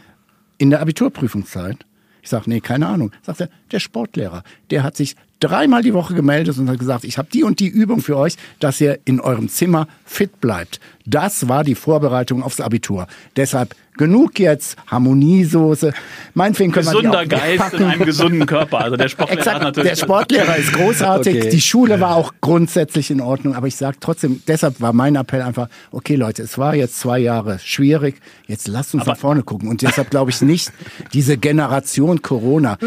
in 0.57 0.71
der 0.71 0.81
Abiturprüfungszeit? 0.81 1.85
Ich 2.23 2.31
sage, 2.31 2.45
nee, 2.49 2.61
keine 2.61 2.87
Ahnung. 2.87 3.13
Sagt 3.23 3.41
er, 3.41 3.49
der 3.71 3.81
Sportlehrer. 3.81 4.43
Der 4.71 4.83
hat 4.83 4.97
sich 4.97 5.17
dreimal 5.41 5.83
die 5.83 5.95
Woche 5.95 6.15
gemeldet 6.15 6.59
und 6.59 6.69
hat 6.69 6.79
gesagt, 6.79 7.05
ich 7.05 7.19
habe 7.19 7.29
die 7.33 7.45
und 7.45 7.61
die 7.61 7.69
Übung 7.69 8.01
für 8.01 8.17
euch, 8.17 8.37
dass 8.61 8.81
ihr 8.81 8.99
in 9.05 9.21
eurem 9.21 9.49
Zimmer 9.49 9.89
fit 10.05 10.41
bleibt. 10.41 10.81
Das 11.05 11.49
war 11.49 11.65
die 11.65 11.75
Vorbereitung 11.75 12.43
aufs 12.43 12.61
Abitur. 12.61 13.07
Deshalb 13.37 13.75
genug 13.97 14.39
jetzt 14.39 14.77
Harmoniesoße. 14.87 15.93
Meinetwegen 16.35 16.73
können 16.73 16.87
Gesunder 16.87 17.21
wir 17.21 17.27
die 17.27 17.35
auch 17.35 17.41
Geist 17.41 17.59
packen. 17.59 17.77
in 17.77 17.85
einem 17.85 18.05
gesunden 18.05 18.47
Körper. 18.47 18.79
Also 18.79 18.97
der 18.97 19.09
Sportlehrer 19.09 19.39
Exakt, 19.41 19.63
natürlich. 19.63 19.91
Der 19.91 19.97
Sportlehrer 19.97 20.57
ist 20.57 20.73
großartig. 20.73 21.37
Okay. 21.37 21.51
Die 21.51 21.61
Schule 21.61 22.01
war 22.01 22.15
auch 22.15 22.33
grundsätzlich 22.41 23.11
in 23.11 23.21
Ordnung. 23.21 23.55
Aber 23.55 23.67
ich 23.67 23.77
sage 23.77 23.97
trotzdem, 24.01 24.43
deshalb 24.47 24.81
war 24.81 24.93
mein 24.93 25.17
Appell 25.17 25.43
einfach, 25.43 25.69
okay 25.91 26.15
Leute, 26.15 26.43
es 26.43 26.59
war 26.59 26.75
jetzt 26.75 27.01
zwei 27.01 27.19
Jahre 27.19 27.59
schwierig. 27.59 28.21
Jetzt 28.47 28.69
lasst 28.69 28.95
uns 28.95 29.03
aber 29.03 29.13
nach 29.13 29.19
vorne 29.19 29.43
gucken. 29.43 29.69
Und 29.69 29.83
deshalb 29.83 30.11
glaube 30.11 30.31
ich 30.31 30.41
nicht, 30.43 30.73
diese 31.13 31.39
Generation 31.39 32.23
Corona, 32.23 32.79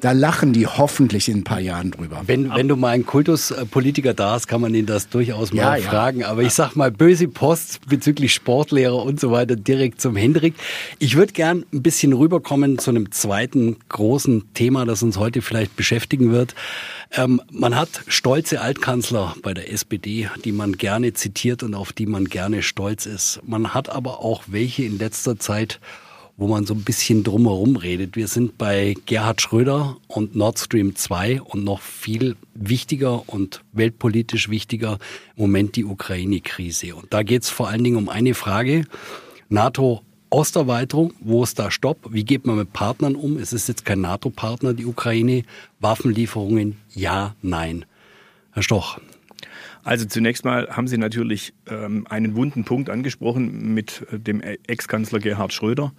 da 0.00 0.12
lachen 0.12 0.52
die 0.52 0.66
hoffentlich 0.66 1.28
in 1.28 1.38
ein 1.38 1.44
paar 1.44 1.60
Jahren 1.60 1.90
drüber. 1.90 1.99
Wenn, 2.26 2.54
wenn 2.54 2.68
du 2.68 2.76
mal 2.76 2.88
einen 2.88 3.06
Kultuspolitiker 3.06 4.14
da 4.14 4.32
hast, 4.32 4.46
kann 4.46 4.60
man 4.60 4.74
ihn 4.74 4.86
das 4.86 5.08
durchaus 5.08 5.52
mal 5.52 5.80
ja, 5.80 5.88
fragen. 5.88 6.24
Aber 6.24 6.42
ich 6.42 6.52
sag 6.52 6.76
mal, 6.76 6.90
böse 6.90 7.28
Post 7.28 7.80
bezüglich 7.88 8.34
Sportlehrer 8.34 9.02
und 9.02 9.20
so 9.20 9.30
weiter 9.30 9.56
direkt 9.56 10.00
zum 10.00 10.16
Hendrik. 10.16 10.54
Ich 10.98 11.16
würde 11.16 11.32
gern 11.32 11.64
ein 11.72 11.82
bisschen 11.82 12.12
rüberkommen 12.12 12.78
zu 12.78 12.90
einem 12.90 13.10
zweiten 13.12 13.76
großen 13.88 14.52
Thema, 14.54 14.84
das 14.84 15.02
uns 15.02 15.18
heute 15.18 15.42
vielleicht 15.42 15.76
beschäftigen 15.76 16.32
wird. 16.32 16.54
Ähm, 17.12 17.40
man 17.50 17.76
hat 17.76 18.02
stolze 18.06 18.60
Altkanzler 18.60 19.34
bei 19.42 19.54
der 19.54 19.72
SPD, 19.72 20.28
die 20.44 20.52
man 20.52 20.76
gerne 20.76 21.12
zitiert 21.12 21.62
und 21.62 21.74
auf 21.74 21.92
die 21.92 22.06
man 22.06 22.26
gerne 22.26 22.62
stolz 22.62 23.06
ist. 23.06 23.40
Man 23.44 23.74
hat 23.74 23.88
aber 23.88 24.20
auch 24.20 24.44
welche 24.46 24.84
in 24.84 24.98
letzter 24.98 25.38
Zeit 25.38 25.80
wo 26.40 26.48
man 26.48 26.64
so 26.64 26.72
ein 26.72 26.84
bisschen 26.84 27.22
drumherum 27.22 27.76
redet. 27.76 28.16
Wir 28.16 28.26
sind 28.26 28.56
bei 28.56 28.94
Gerhard 29.04 29.42
Schröder 29.42 29.98
und 30.08 30.34
Nord 30.34 30.58
Stream 30.58 30.96
2 30.96 31.42
und 31.42 31.64
noch 31.64 31.82
viel 31.82 32.34
wichtiger 32.54 33.28
und 33.28 33.62
weltpolitisch 33.72 34.48
wichtiger 34.48 34.98
im 35.36 35.42
Moment 35.42 35.76
die 35.76 35.84
Ukraine-Krise. 35.84 36.94
Und 36.96 37.12
da 37.12 37.22
geht 37.22 37.42
es 37.42 37.50
vor 37.50 37.68
allen 37.68 37.84
Dingen 37.84 37.98
um 37.98 38.08
eine 38.08 38.32
Frage. 38.32 38.86
NATO 39.50 40.00
Osterweiterung, 40.30 41.12
wo 41.20 41.44
ist 41.44 41.58
da 41.58 41.70
Stopp? 41.70 42.08
Wie 42.10 42.24
geht 42.24 42.46
man 42.46 42.56
mit 42.56 42.72
Partnern 42.72 43.16
um? 43.16 43.36
Es 43.36 43.52
ist 43.52 43.68
jetzt 43.68 43.84
kein 43.84 44.00
NATO-Partner, 44.00 44.72
die 44.72 44.86
Ukraine. 44.86 45.42
Waffenlieferungen, 45.78 46.78
ja, 46.94 47.34
nein. 47.42 47.84
Herr 48.52 48.62
Stoch. 48.62 48.98
Also 49.82 50.06
zunächst 50.06 50.44
mal 50.44 50.68
haben 50.68 50.88
Sie 50.88 50.98
natürlich 50.98 51.54
ähm, 51.68 52.06
einen 52.08 52.36
wunden 52.36 52.64
Punkt 52.64 52.90
angesprochen 52.90 53.72
mit 53.74 54.06
äh, 54.12 54.18
dem 54.18 54.40
Ex-Kanzler 54.40 55.20
Gerhard 55.20 55.52
Schröder. 55.52 55.92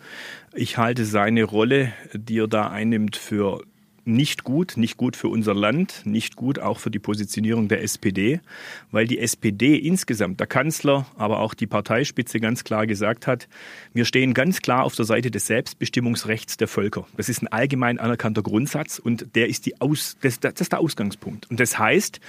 Ich 0.53 0.77
halte 0.77 1.05
seine 1.05 1.43
Rolle, 1.43 1.93
die 2.13 2.39
er 2.39 2.47
da 2.47 2.69
einnimmt, 2.69 3.15
für 3.15 3.63
nicht 4.05 4.43
gut, 4.43 4.77
nicht 4.77 4.97
gut 4.97 5.15
für 5.15 5.27
unser 5.27 5.53
Land, 5.53 6.01
nicht 6.05 6.35
gut 6.35 6.59
auch 6.59 6.79
für 6.79 6.89
die 6.89 6.99
Positionierung 6.99 7.67
der 7.67 7.83
SPD, 7.83 8.39
weil 8.91 9.07
die 9.07 9.19
SPD 9.19 9.75
insgesamt, 9.75 10.39
der 10.39 10.47
Kanzler, 10.47 11.05
aber 11.15 11.39
auch 11.39 11.53
die 11.53 11.67
Parteispitze 11.67 12.39
ganz 12.39 12.63
klar 12.63 12.87
gesagt 12.87 13.27
hat, 13.27 13.47
wir 13.93 14.05
stehen 14.05 14.33
ganz 14.33 14.61
klar 14.61 14.83
auf 14.83 14.95
der 14.95 15.05
Seite 15.05 15.29
des 15.29 15.47
Selbstbestimmungsrechts 15.47 16.57
der 16.57 16.67
Völker. 16.67 17.05
Das 17.17 17.29
ist 17.29 17.43
ein 17.43 17.47
allgemein 17.47 17.99
anerkannter 17.99 18.41
Grundsatz 18.41 18.99
und 18.99 19.35
der 19.35 19.47
ist, 19.47 19.65
die 19.65 19.79
Aus, 19.81 20.17
das, 20.21 20.39
das 20.39 20.59
ist 20.59 20.71
der 20.71 20.79
Ausgangspunkt. 20.79 21.49
Und 21.49 21.59
das 21.59 21.77
heißt, 21.77 22.19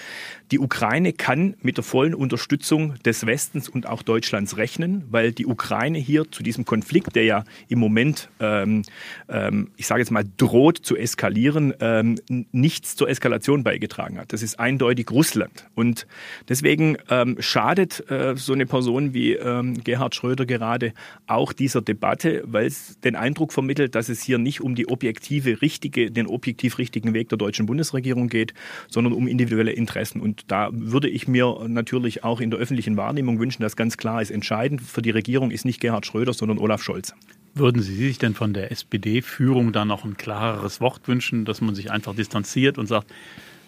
die 0.50 0.58
Ukraine 0.58 1.12
kann 1.12 1.56
mit 1.62 1.78
der 1.78 1.84
vollen 1.84 2.14
Unterstützung 2.14 2.94
des 3.02 3.26
Westens 3.26 3.68
und 3.68 3.86
auch 3.86 4.02
Deutschlands 4.02 4.56
rechnen, 4.56 5.04
weil 5.10 5.32
die 5.32 5.46
Ukraine 5.46 5.98
hier 5.98 6.30
zu 6.30 6.42
diesem 6.42 6.64
Konflikt, 6.64 7.16
der 7.16 7.24
ja 7.24 7.44
im 7.68 7.78
Moment, 7.78 8.28
ähm, 8.40 8.82
ähm, 9.28 9.70
ich 9.76 9.86
sage 9.86 10.00
jetzt 10.00 10.10
mal, 10.10 10.24
droht 10.36 10.78
zu 10.78 10.96
eskalieren, 10.96 11.61
Jahren 11.62 11.74
ähm, 11.80 12.46
nichts 12.52 12.96
zur 12.96 13.08
Eskalation 13.08 13.62
beigetragen 13.62 14.18
hat. 14.18 14.32
Das 14.32 14.42
ist 14.42 14.58
eindeutig 14.58 15.10
Russland. 15.10 15.68
Und 15.74 16.06
deswegen 16.48 16.96
ähm, 17.08 17.36
schadet 17.38 18.10
äh, 18.10 18.34
so 18.36 18.52
eine 18.52 18.66
Person 18.66 19.14
wie 19.14 19.34
ähm, 19.34 19.82
Gerhard 19.84 20.14
Schröder 20.14 20.46
gerade 20.46 20.92
auch 21.26 21.52
dieser 21.52 21.82
Debatte, 21.82 22.42
weil 22.46 22.66
es 22.66 22.98
den 23.00 23.16
Eindruck 23.16 23.52
vermittelt, 23.52 23.94
dass 23.94 24.08
es 24.08 24.22
hier 24.22 24.38
nicht 24.38 24.60
um 24.60 24.74
die 24.74 24.88
objektive, 24.88 25.62
richtige, 25.62 26.10
den 26.10 26.26
objektiv 26.26 26.78
richtigen 26.78 27.14
Weg 27.14 27.28
der 27.28 27.38
deutschen 27.38 27.66
Bundesregierung 27.66 28.28
geht, 28.28 28.54
sondern 28.88 29.12
um 29.12 29.28
individuelle 29.28 29.72
Interessen. 29.72 30.20
Und 30.20 30.50
da 30.50 30.70
würde 30.72 31.08
ich 31.08 31.28
mir 31.28 31.64
natürlich 31.68 32.24
auch 32.24 32.40
in 32.40 32.50
der 32.50 32.60
öffentlichen 32.60 32.96
Wahrnehmung 32.96 33.38
wünschen, 33.38 33.62
dass 33.62 33.76
ganz 33.76 33.96
klar 33.96 34.22
ist, 34.22 34.30
entscheidend 34.30 34.82
für 34.82 35.02
die 35.02 35.10
Regierung 35.10 35.50
ist 35.50 35.64
nicht 35.64 35.80
Gerhard 35.80 36.06
Schröder, 36.06 36.32
sondern 36.32 36.58
Olaf 36.58 36.82
Scholz. 36.82 37.14
Würden 37.54 37.82
Sie 37.82 37.94
sich 37.94 38.18
denn 38.18 38.34
von 38.34 38.54
der 38.54 38.72
SPD-Führung 38.72 39.72
da 39.72 39.84
noch 39.84 40.04
ein 40.04 40.16
klareres 40.16 40.80
Wort 40.80 41.06
wünschen, 41.06 41.44
dass 41.44 41.60
man 41.60 41.74
sich 41.74 41.90
einfach 41.90 42.14
distanziert 42.14 42.78
und 42.78 42.86
sagt, 42.86 43.12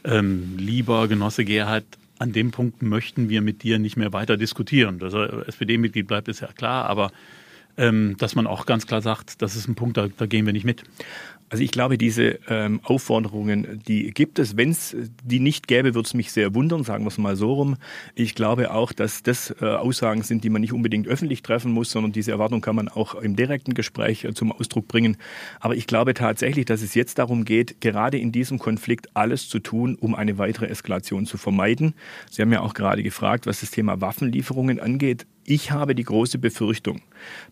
ähm, 0.05 0.55
lieber 0.57 1.07
Genosse 1.09 1.45
Gerhard, 1.45 1.85
an 2.19 2.33
dem 2.33 2.51
Punkt 2.51 2.83
möchten 2.83 3.29
wir 3.29 3.43
mit 3.43 3.63
dir 3.63 3.79
nicht 3.79 3.97
mehr 3.97 4.13
weiter 4.13 4.37
diskutieren. 4.37 4.99
Dass 4.99 5.13
er 5.15 5.49
SPD-Mitglied 5.49 6.07
bleibt, 6.07 6.29
ist 6.29 6.41
ja 6.41 6.49
klar, 6.49 6.87
aber 6.87 7.11
ähm, 7.77 8.17
dass 8.19 8.35
man 8.35 8.47
auch 8.47 8.67
ganz 8.67 8.87
klar 8.87 9.03
sagt, 9.03 9.43
das 9.43 9.57
ist 9.57 9.69
ein 9.69 9.75
Punkt, 9.75 9.97
da, 9.97 10.09
da 10.09 10.27
gehen 10.27 10.47
wir 10.47 10.53
nicht 10.53 10.65
mit. 10.65 10.85
Also 11.51 11.63
ich 11.63 11.71
glaube, 11.71 11.99
diese 11.99 12.41
ähm, 12.49 12.81
Aufforderungen, 12.83 13.81
die 13.87 14.11
gibt 14.11 14.39
es. 14.39 14.57
Wenn 14.57 14.71
es 14.71 14.97
die 15.23 15.41
nicht 15.41 15.69
gäbe, 15.69 15.95
würde 15.95 16.07
es 16.07 16.15
mich 16.15 16.33
sehr 16.33 16.55
wundern, 16.55 16.85
sagen 16.85 17.05
wir 17.05 17.09
es 17.09 17.19
mal 17.19 17.37
so 17.37 17.53
rum. 17.53 17.77
Ich 18.15 18.35
glaube 18.35 18.73
auch, 18.73 18.93
dass 18.93 19.23
das 19.23 19.55
äh, 19.61 19.67
Aussagen 19.67 20.23
sind, 20.23 20.43
die 20.43 20.51
man 20.51 20.63
nicht 20.63 20.73
unbedingt 20.73 21.07
öffentlich 21.07 21.43
treffen 21.43 21.71
muss, 21.71 21.91
sondern 21.91 22.13
diese 22.13 22.33
Erwartung 22.33 22.61
kann 22.61 22.75
man 22.75 22.89
auch 22.89 23.15
im 23.15 23.37
direkten 23.37 23.75
Gespräch 23.75 24.25
äh, 24.25 24.35
zum 24.35 24.53
Ausdruck 24.53 24.89
bringen. 24.89 25.17
Aber 25.61 25.77
ich 25.77 25.87
glaube 25.87 26.15
tatsächlich, 26.15 26.65
dass 26.65 26.83
es 26.83 26.95
jetzt 26.95 27.19
darum 27.19 27.45
geht, 27.45 27.81
gerade 27.81 28.19
in 28.19 28.33
diesem 28.33 28.59
Konflikt 28.59 29.15
alles 29.15 29.49
zu 29.49 29.59
tun, 29.59 29.97
um 30.01 30.15
eine 30.15 30.39
weitere 30.39 30.67
Eskalation 30.67 31.27
zu 31.27 31.37
vermeiden. 31.37 31.95
Sie 32.31 32.43
haben 32.43 32.53
ja 32.53 32.63
auch 32.63 32.75
gerade 32.75 33.03
gefragt, 33.03 33.47
was 33.47 33.61
das 33.61 33.71
Thema 33.71 34.01
Waffenlieferungen 34.01 34.81
angeht. 34.81 35.27
Ich 35.45 35.71
habe 35.71 35.95
die 35.95 36.05
große 36.05 36.39
Befürchtung, 36.39 37.03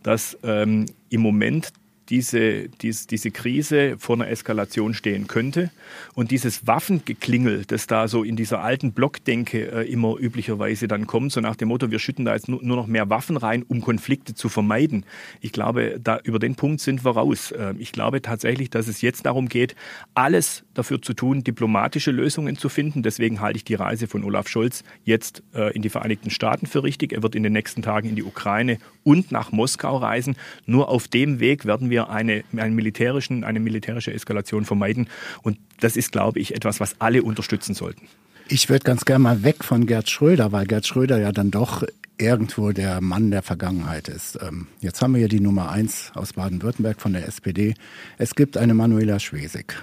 dass 0.03 0.39
ähm, 0.43 0.87
im 1.11 1.21
Moment 1.21 1.73
diese, 2.13 2.69
dies, 2.69 3.07
diese 3.07 3.31
Krise 3.31 3.97
vor 3.99 4.17
einer 4.17 4.29
Eskalation 4.29 4.93
stehen 4.93 5.29
könnte. 5.29 5.71
Und 6.15 6.31
dieses 6.31 6.67
Waffengeklingel, 6.67 7.65
das 7.67 7.87
da 7.87 8.07
so 8.07 8.23
in 8.23 8.37
dieser 8.37 8.61
alten 8.61 8.93
Blockdenke 8.93 9.73
äh, 9.73 9.91
immer 9.91 10.19
üblicherweise 10.21 10.89
dann 10.89 11.07
kommt, 11.07 11.33
so 11.33 11.41
nach 11.41 11.57
dem 11.57 11.69
Motto, 11.69 11.91
wir 11.91 11.99
schütten 11.99 12.27
da 12.27 12.35
jetzt 12.35 12.51
nur, 12.51 12.63
nur, 12.63 12.77
noch 12.77 12.87
mehr 12.87 13.09
Waffen 13.09 13.39
rein, 13.39 13.63
um 13.67 13.81
Konflikte 13.81 14.35
zu 14.35 14.51
vermeiden. 14.51 15.07
Ich 15.41 15.53
glaube, 15.53 15.99
da, 16.05 16.21
über 16.23 16.39
den 16.39 16.55
Punkt 16.55 16.83
sind 16.83 17.03
wir 17.03 17.13
raus. 17.13 17.51
Äh, 17.51 17.73
ich 17.79 17.93
glaube 17.93 18.21
tatsächlich, 18.21 18.69
dass 18.69 18.89
es 18.89 19.01
jetzt 19.01 19.25
darum 19.25 19.49
geht, 19.49 19.75
alles 20.13 20.65
dafür 20.75 21.01
zu 21.01 21.15
tun, 21.15 21.43
diplomatische 21.43 22.11
Lösungen 22.11 22.59
zu 22.59 22.69
finden. 22.69 23.03
Deswegen 23.03 23.41
halte 23.41 23.57
ich 23.57 23.65
die 23.65 23.75
Reise 23.75 24.07
von 24.07 24.23
Olaf 24.23 24.49
Scholz 24.49 24.85
jetzt 25.05 25.43
äh, 25.55 25.75
in 25.75 25.81
die 25.81 25.89
Vereinigten 25.89 26.29
Staaten 26.29 26.67
für 26.67 26.83
richtig. 26.83 27.15
Er 27.15 27.23
wird 27.23 27.35
in 27.35 27.43
den 27.43 27.55
nächsten 27.55 27.81
Tagen 27.81 28.11
in 28.11 28.17
die 28.17 28.23
Ukraine 28.23 28.77
und 29.03 29.33
nach 29.33 29.51
Moskau 29.51 29.97
reisen. 29.97 30.37
Nur 30.67 30.91
auf 30.91 31.09
dem 31.09 31.41
Weg 31.41 31.65
werden 31.65 31.89
wir 31.89 32.02
eine, 32.11 32.45
einen 32.57 32.75
militärischen, 32.75 33.45
eine 33.45 33.61
militärische 33.61 34.13
Eskalation 34.13 34.65
vermeiden. 34.65 35.09
Und 35.43 35.59
das 35.81 35.97
ist, 35.97 36.13
glaube 36.13 36.41
ich, 36.41 36.55
etwas, 36.55 36.81
was 36.81 37.01
alle 37.01 37.23
unterstützen 37.23 37.75
sollten. 37.75 38.09
Ich 38.49 38.69
würde 38.69 38.85
ganz 38.85 39.05
gerne 39.05 39.23
mal 39.23 39.43
weg 39.45 39.65
von 39.65 39.87
Gerd 39.87 40.11
Schröder, 40.11 40.53
weil 40.53 40.67
Gerd 40.67 40.87
Schröder 40.87 41.19
ja 41.19 41.33
dann 41.33 41.51
doch 41.51 41.85
irgendwo 42.19 42.73
der 42.73 43.01
Mann 43.01 43.31
der 43.31 43.43
Vergangenheit 43.43 44.09
ist. 44.09 44.39
Ähm, 44.43 44.69
jetzt 44.81 45.03
haben 45.03 45.15
wir 45.15 45.21
hier 45.21 45.29
die 45.29 45.41
Nummer 45.41 45.71
eins 45.71 46.13
aus 46.15 46.35
Baden-Württemberg 46.35 47.01
von 47.01 47.13
der 47.13 47.27
SPD. 47.27 47.75
Es 48.19 48.35
gibt 48.35 48.57
eine 48.57 48.75
Manuela 48.75 49.19
Schwesig, 49.19 49.75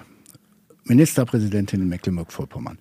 Ministerpräsidentin 0.85 1.81
in 1.81 1.89
Mecklenburg-Vorpommern. 1.89 2.77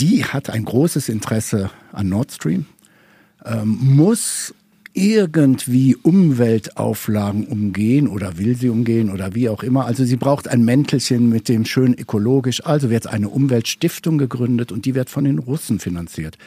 Die 0.00 0.24
hat 0.24 0.50
ein 0.50 0.64
großes 0.64 1.08
Interesse 1.08 1.70
an 1.92 2.08
Nord 2.08 2.32
Stream, 2.32 2.66
ähm, 3.44 3.78
muss 3.80 4.54
irgendwie 4.94 5.96
Umweltauflagen 5.96 7.46
umgehen 7.46 8.06
oder 8.06 8.38
will 8.38 8.56
sie 8.56 8.68
umgehen 8.68 9.10
oder 9.10 9.34
wie 9.34 9.48
auch 9.48 9.64
immer. 9.64 9.86
Also 9.86 10.04
sie 10.04 10.16
braucht 10.16 10.46
ein 10.46 10.64
Mäntelchen 10.64 11.28
mit 11.28 11.48
dem 11.48 11.64
schön 11.66 11.94
ökologisch. 11.94 12.64
Also 12.64 12.90
wird 12.90 13.08
eine 13.08 13.28
Umweltstiftung 13.28 14.18
gegründet 14.18 14.70
und 14.70 14.86
die 14.86 14.94
wird 14.94 15.10
von 15.10 15.24
den 15.24 15.40
Russen 15.40 15.80
finanziert. 15.80 16.38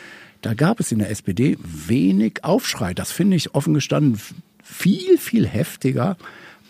Da 0.42 0.54
gab 0.54 0.80
es 0.80 0.94
in 0.94 1.00
der 1.00 1.10
SPD 1.12 1.58
wenig 1.62 2.44
Aufschrei. 2.44 2.94
Das 2.94 3.12
finde 3.12 3.36
ich 3.36 3.54
offen 3.54 3.74
gestanden 3.74 4.18
viel, 4.64 5.18
viel 5.18 5.46
heftiger 5.46 6.18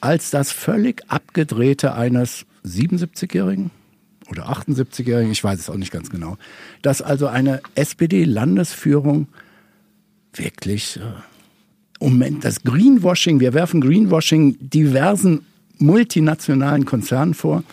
als 0.02 0.32
das 0.32 0.52
völlig 0.52 1.04
abgedrehte 1.10 1.94
eines 1.94 2.46
77-Jährigen 2.66 3.72
oder 4.30 4.50
78-Jährigen, 4.50 5.32
ich 5.32 5.44
weiß 5.44 5.60
es 5.60 5.70
auch 5.70 5.78
nicht 5.78 5.92
ganz 5.92 6.10
genau, 6.10 6.38
dass 6.82 7.02
also 7.02 7.28
eine 7.28 7.62
SPD-Landesführung 7.76 9.28
wirklich 10.34 10.98
äh, 10.98 11.02
Moment, 12.00 12.44
das 12.44 12.64
Greenwashing, 12.64 13.40
wir 13.40 13.54
werfen 13.54 13.82
Greenwashing 13.82 14.58
diversen 14.60 15.46
multinationalen 15.80 16.86
Konzernen 16.86 17.34
vor. 17.34 17.64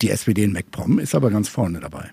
Die 0.00 0.10
SPD 0.10 0.44
in 0.44 0.52
MacPom 0.52 0.98
ist 0.98 1.14
aber 1.14 1.30
ganz 1.30 1.48
vorne 1.48 1.80
dabei. 1.80 2.10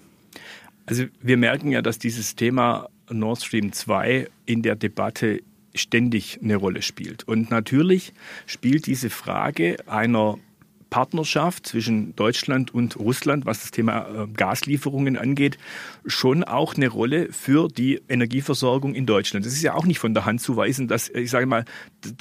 Also 0.86 1.06
wir 1.22 1.38
merken 1.38 1.72
ja, 1.72 1.82
dass 1.82 2.00
dieses 2.00 2.36
Thema 2.36 2.90
Nord 3.10 3.42
Stream 3.44 3.72
2 3.72 4.28
in 4.46 4.62
der 4.62 4.76
Debatte 4.76 5.42
ständig 5.74 6.40
eine 6.44 6.56
Rolle 6.56 6.82
spielt. 6.82 7.28
Und 7.28 7.50
natürlich 7.50 8.14
spielt 8.46 8.88
diese 8.88 9.10
Frage 9.10 9.78
einer 9.88 10.38
Partnerschaft 10.92 11.66
zwischen 11.66 12.16
Deutschland 12.16 12.76
und 12.76 12.98
Russland, 13.00 13.46
was 13.46 13.62
das 13.62 13.72
Thema 13.72 14.26
äh, 14.26 14.28
Gaslieferungen 14.28 15.18
angeht, 15.18 15.58
schon 16.06 16.44
auch 16.44 16.76
eine 16.76 16.90
Rolle 16.90 17.30
für 17.32 17.70
die 17.70 18.02
Energieversorgung 18.10 18.94
in 18.94 19.06
Deutschland. 19.08 19.46
Das 19.46 19.54
ist 19.54 19.64
ja 19.64 19.74
auch 19.74 19.86
nicht 19.86 20.00
von 20.00 20.14
der 20.14 20.26
Hand 20.26 20.42
zu 20.42 20.58
weisen, 20.58 20.90
dass 20.90 21.10
ich 21.10 21.32
sage 21.32 21.46
mal, 21.46 21.66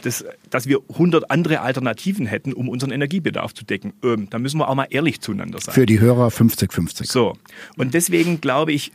dass, 0.03 0.25
dass 0.49 0.69
wir 0.69 0.81
100 0.89 1.31
andere 1.31 1.61
Alternativen 1.61 2.27
hätten, 2.27 2.53
um 2.53 2.69
unseren 2.69 2.93
Energiebedarf 2.93 3.53
zu 3.53 3.65
decken. 3.65 3.93
Ähm, 4.05 4.29
da 4.31 4.39
müssen 4.39 4.59
wir 4.59 4.69
auch 4.69 4.75
mal 4.77 4.87
ehrlich 4.89 5.21
zueinander 5.21 5.59
sein. 5.61 5.75
Für 5.75 5.87
die 5.87 5.99
Hörer 5.99 6.29
50-50. 6.29 7.11
So. 7.11 7.37
Und 7.77 7.93
deswegen 7.93 8.41
glaube 8.41 8.73
ich, 8.73 8.93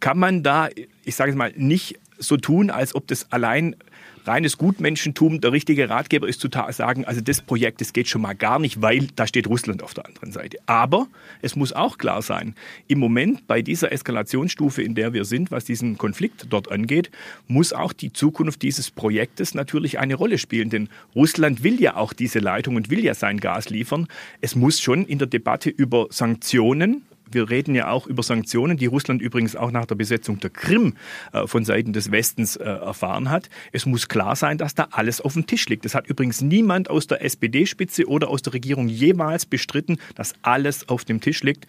kann 0.00 0.18
man 0.18 0.42
da, 0.42 0.68
ich 1.04 1.14
sage 1.14 1.30
es 1.30 1.36
mal, 1.36 1.52
nicht 1.56 2.00
so 2.18 2.36
tun, 2.36 2.70
als 2.70 2.96
ob 2.96 3.06
das 3.06 3.30
allein 3.30 3.76
reines 4.26 4.58
Gutmenschentum 4.58 5.40
der 5.40 5.52
richtige 5.52 5.88
Ratgeber 5.88 6.28
ist 6.28 6.40
zu 6.40 6.48
sagen, 6.70 7.04
also 7.04 7.20
das 7.20 7.42
Projekt, 7.42 7.80
das 7.80 7.92
geht 7.92 8.08
schon 8.08 8.22
mal 8.22 8.34
gar 8.34 8.58
nicht, 8.58 8.82
weil 8.82 9.08
da 9.16 9.26
steht 9.26 9.46
Russland 9.46 9.82
auf 9.82 9.94
der 9.94 10.06
anderen 10.06 10.32
Seite. 10.32 10.58
Aber 10.66 11.06
es 11.42 11.56
muss 11.56 11.72
auch 11.72 11.98
klar 11.98 12.22
sein, 12.22 12.54
im 12.88 12.98
Moment 12.98 13.46
bei 13.46 13.62
dieser 13.62 13.92
Eskalationsstufe, 13.92 14.82
in 14.82 14.94
der 14.94 15.12
wir 15.12 15.24
sind, 15.24 15.50
was 15.50 15.64
diesen 15.64 15.98
Konflikt 15.98 16.46
dort 16.50 16.70
angeht, 16.70 17.10
muss 17.48 17.72
auch 17.72 17.92
die 17.92 18.12
Zukunft 18.12 18.62
dieses 18.62 18.90
Projektes 18.90 19.54
natürlich 19.54 19.98
eine 19.98 20.14
Rolle 20.14 20.38
spielen. 20.38 20.70
Denn 20.70 20.88
Russland 21.14 21.62
will 21.62 21.80
ja 21.80 21.96
auch 21.96 22.12
diese 22.12 22.38
Leitung 22.38 22.76
und 22.76 22.90
will 22.90 23.04
ja 23.04 23.14
sein 23.14 23.40
Gas 23.40 23.70
liefern. 23.70 24.08
Es 24.40 24.54
muss 24.54 24.80
schon 24.80 25.04
in 25.06 25.18
der 25.18 25.28
Debatte 25.28 25.70
über 25.70 26.06
Sanktionen 26.10 27.02
wir 27.30 27.50
reden 27.50 27.74
ja 27.74 27.90
auch 27.90 28.06
über 28.06 28.22
Sanktionen, 28.22 28.76
die 28.76 28.86
Russland 28.86 29.22
übrigens 29.22 29.56
auch 29.56 29.70
nach 29.70 29.86
der 29.86 29.94
Besetzung 29.94 30.40
der 30.40 30.50
Krim 30.50 30.94
äh, 31.32 31.46
von 31.46 31.64
Seiten 31.64 31.92
des 31.92 32.10
Westens 32.10 32.56
äh, 32.56 32.64
erfahren 32.64 33.30
hat. 33.30 33.48
Es 33.72 33.86
muss 33.86 34.08
klar 34.08 34.36
sein, 34.36 34.58
dass 34.58 34.74
da 34.74 34.88
alles 34.90 35.20
auf 35.20 35.34
dem 35.34 35.46
Tisch 35.46 35.68
liegt. 35.68 35.84
Das 35.84 35.94
hat 35.94 36.06
übrigens 36.06 36.40
niemand 36.40 36.90
aus 36.90 37.06
der 37.06 37.24
SPD-Spitze 37.24 38.06
oder 38.06 38.28
aus 38.28 38.42
der 38.42 38.54
Regierung 38.54 38.88
jemals 38.88 39.46
bestritten, 39.46 39.98
dass 40.14 40.34
alles 40.42 40.88
auf 40.88 41.04
dem 41.04 41.20
Tisch 41.20 41.42
liegt. 41.42 41.66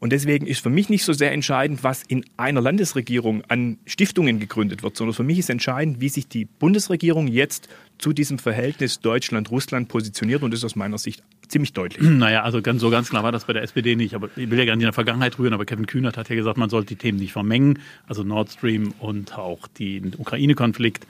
Und 0.00 0.12
deswegen 0.12 0.46
ist 0.46 0.62
für 0.62 0.70
mich 0.70 0.88
nicht 0.88 1.04
so 1.04 1.12
sehr 1.12 1.32
entscheidend, 1.32 1.84
was 1.84 2.02
in 2.02 2.24
einer 2.36 2.60
Landesregierung 2.60 3.42
an 3.48 3.78
Stiftungen 3.86 4.40
gegründet 4.40 4.82
wird, 4.82 4.96
sondern 4.96 5.14
für 5.14 5.24
mich 5.24 5.38
ist 5.38 5.50
entscheidend, 5.50 6.00
wie 6.00 6.08
sich 6.08 6.28
die 6.28 6.44
Bundesregierung 6.44 7.26
jetzt 7.28 7.68
zu 7.98 8.12
diesem 8.12 8.38
Verhältnis 8.38 9.00
Deutschland-Russland 9.00 9.88
positioniert 9.88 10.42
und 10.42 10.54
ist 10.54 10.64
aus 10.64 10.76
meiner 10.76 10.98
Sicht 10.98 11.22
ziemlich 11.48 11.72
deutlich. 11.72 12.08
Naja, 12.18 12.42
also 12.42 12.62
ganz, 12.62 12.80
so 12.80 12.90
ganz 12.90 13.10
klar 13.10 13.22
war 13.22 13.32
das 13.32 13.44
bei 13.44 13.52
der 13.52 13.62
SPD 13.62 13.96
nicht, 13.96 14.14
aber 14.14 14.28
ich 14.36 14.50
will 14.50 14.58
ja 14.58 14.64
gar 14.64 14.76
nicht 14.76 14.82
in 14.82 14.88
der 14.88 14.92
Vergangenheit 14.92 15.38
rühren, 15.38 15.52
aber 15.52 15.64
Kevin 15.64 15.86
Kühnert 15.86 16.16
hat 16.16 16.28
ja 16.28 16.36
gesagt, 16.36 16.58
man 16.58 16.70
sollte 16.70 16.88
die 16.88 16.96
Themen 16.96 17.18
nicht 17.18 17.32
vermengen, 17.32 17.80
also 18.06 18.22
Nord 18.22 18.50
Stream 18.50 18.94
und 18.98 19.36
auch 19.36 19.66
den 19.66 20.14
Ukraine-Konflikt. 20.16 21.06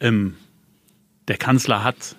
Ähm, 0.00 0.34
der 1.28 1.36
Kanzler 1.36 1.82
hat, 1.82 2.16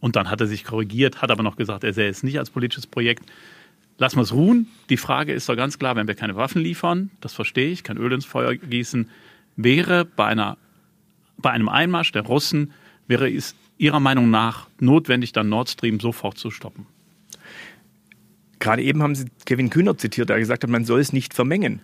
und 0.00 0.16
dann 0.16 0.30
hat 0.30 0.40
er 0.40 0.46
sich 0.46 0.64
korrigiert, 0.64 1.22
hat 1.22 1.30
aber 1.30 1.42
noch 1.42 1.56
gesagt, 1.56 1.84
er 1.84 1.92
sähe 1.92 2.08
es 2.08 2.22
nicht 2.22 2.38
als 2.38 2.50
politisches 2.50 2.86
Projekt. 2.86 3.24
Lassen 3.96 4.16
wir 4.16 4.22
es 4.22 4.32
ruhen. 4.32 4.66
Die 4.90 4.96
Frage 4.96 5.32
ist 5.32 5.48
doch 5.48 5.56
ganz 5.56 5.78
klar, 5.78 5.96
wenn 5.96 6.08
wir 6.08 6.14
keine 6.14 6.36
Waffen 6.36 6.60
liefern, 6.60 7.10
das 7.20 7.32
verstehe 7.32 7.70
ich, 7.70 7.84
kein 7.84 7.96
Öl 7.96 8.12
ins 8.12 8.24
Feuer 8.24 8.54
gießen, 8.54 9.08
wäre 9.56 10.04
bei, 10.04 10.26
einer, 10.26 10.58
bei 11.38 11.50
einem 11.50 11.68
Einmarsch 11.68 12.12
der 12.12 12.22
Russen 12.22 12.72
wäre 13.06 13.30
es 13.30 13.54
Ihrer 13.76 14.00
Meinung 14.00 14.30
nach 14.30 14.68
notwendig, 14.80 15.32
dann 15.32 15.48
Nord 15.48 15.68
Stream 15.68 16.00
sofort 16.00 16.38
zu 16.38 16.50
stoppen? 16.50 16.86
Gerade 18.60 18.82
eben 18.82 19.02
haben 19.02 19.14
Sie 19.14 19.26
Kevin 19.44 19.70
Kühner 19.70 19.98
zitiert, 19.98 20.30
der 20.30 20.38
gesagt 20.38 20.62
hat, 20.62 20.70
man 20.70 20.84
soll 20.84 21.00
es 21.00 21.12
nicht 21.12 21.34
vermengen. 21.34 21.80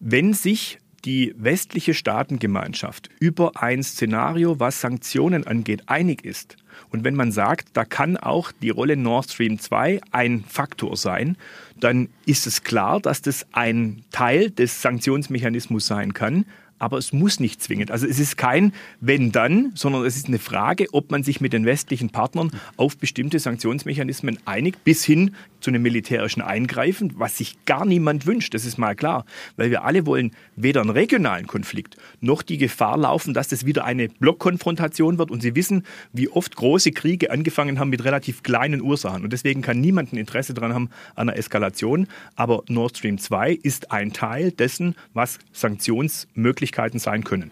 Wenn 0.00 0.34
sich 0.34 0.78
die 1.04 1.34
westliche 1.38 1.94
Staatengemeinschaft 1.94 3.08
über 3.20 3.62
ein 3.62 3.82
Szenario, 3.82 4.58
was 4.58 4.80
Sanktionen 4.80 5.46
angeht, 5.46 5.84
einig 5.86 6.24
ist, 6.24 6.56
und 6.90 7.04
wenn 7.04 7.14
man 7.14 7.32
sagt, 7.32 7.68
da 7.74 7.84
kann 7.84 8.16
auch 8.16 8.52
die 8.52 8.70
Rolle 8.70 8.96
Nord 8.96 9.30
Stream 9.30 9.58
2 9.58 10.00
ein 10.10 10.44
Faktor 10.44 10.96
sein, 10.96 11.36
dann 11.80 12.08
ist 12.26 12.46
es 12.46 12.62
klar, 12.62 13.00
dass 13.00 13.22
das 13.22 13.46
ein 13.52 14.04
Teil 14.10 14.50
des 14.50 14.82
Sanktionsmechanismus 14.82 15.86
sein 15.86 16.14
kann 16.14 16.44
aber 16.78 16.98
es 16.98 17.12
muss 17.12 17.40
nicht 17.40 17.62
zwingend. 17.62 17.90
Also 17.90 18.06
es 18.06 18.18
ist 18.18 18.36
kein 18.36 18.72
wenn 19.00 19.32
dann, 19.32 19.72
sondern 19.74 20.04
es 20.04 20.16
ist 20.16 20.28
eine 20.28 20.38
Frage, 20.38 20.86
ob 20.92 21.10
man 21.10 21.22
sich 21.22 21.40
mit 21.40 21.52
den 21.52 21.64
westlichen 21.64 22.10
Partnern 22.10 22.50
auf 22.76 22.96
bestimmte 22.96 23.38
Sanktionsmechanismen 23.38 24.38
einigt, 24.44 24.84
bis 24.84 25.04
hin 25.04 25.34
zu 25.60 25.70
einem 25.70 25.82
militärischen 25.82 26.40
Eingreifen, 26.40 27.14
was 27.16 27.38
sich 27.38 27.64
gar 27.64 27.84
niemand 27.84 28.26
wünscht, 28.26 28.54
das 28.54 28.64
ist 28.64 28.78
mal 28.78 28.94
klar, 28.94 29.24
weil 29.56 29.70
wir 29.70 29.84
alle 29.84 30.06
wollen 30.06 30.32
weder 30.56 30.80
einen 30.80 30.90
regionalen 30.90 31.46
Konflikt 31.46 31.96
noch 32.20 32.42
die 32.42 32.58
Gefahr 32.58 32.96
laufen, 32.96 33.34
dass 33.34 33.48
das 33.48 33.66
wieder 33.66 33.84
eine 33.84 34.08
Blockkonfrontation 34.08 35.18
wird. 35.18 35.30
Und 35.30 35.42
Sie 35.42 35.56
wissen, 35.56 35.84
wie 36.12 36.28
oft 36.28 36.54
große 36.54 36.92
Kriege 36.92 37.30
angefangen 37.30 37.78
haben 37.78 37.90
mit 37.90 38.04
relativ 38.04 38.42
kleinen 38.42 38.80
Ursachen. 38.80 39.24
Und 39.24 39.32
deswegen 39.32 39.62
kann 39.62 39.80
niemand 39.80 40.12
ein 40.12 40.16
Interesse 40.16 40.54
daran 40.54 40.74
haben 40.74 40.90
an 41.14 41.28
einer 41.28 41.36
Eskalation, 41.36 42.06
aber 42.36 42.62
Nord 42.68 42.98
Stream 42.98 43.18
2 43.18 43.52
ist 43.62 43.90
ein 43.90 44.12
Teil 44.12 44.52
dessen, 44.52 44.94
was 45.12 45.38
Sanktionsmöglichkeiten 45.52 46.67
sein 46.98 47.24
können. 47.24 47.50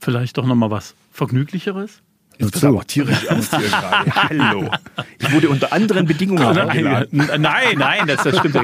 Vielleicht 0.00 0.36
doch 0.36 0.46
noch 0.46 0.54
mal 0.54 0.70
was 0.70 0.94
vergnüglicheres? 1.12 2.02
Jetzt 2.38 2.54
wird 2.54 2.64
aber 2.64 2.84
tierisch 2.84 3.24
ernst 3.24 3.56
hier 3.56 3.68
gerade. 3.68 4.14
Hallo. 4.14 4.70
Ich 5.18 5.32
wurde 5.32 5.48
unter 5.48 5.72
anderen 5.72 6.06
Bedingungen 6.06 6.42
eingeladen. 6.42 7.08
Nein, 7.12 7.78
nein, 7.78 8.06
das, 8.06 8.24
das 8.24 8.38
stimmt. 8.38 8.56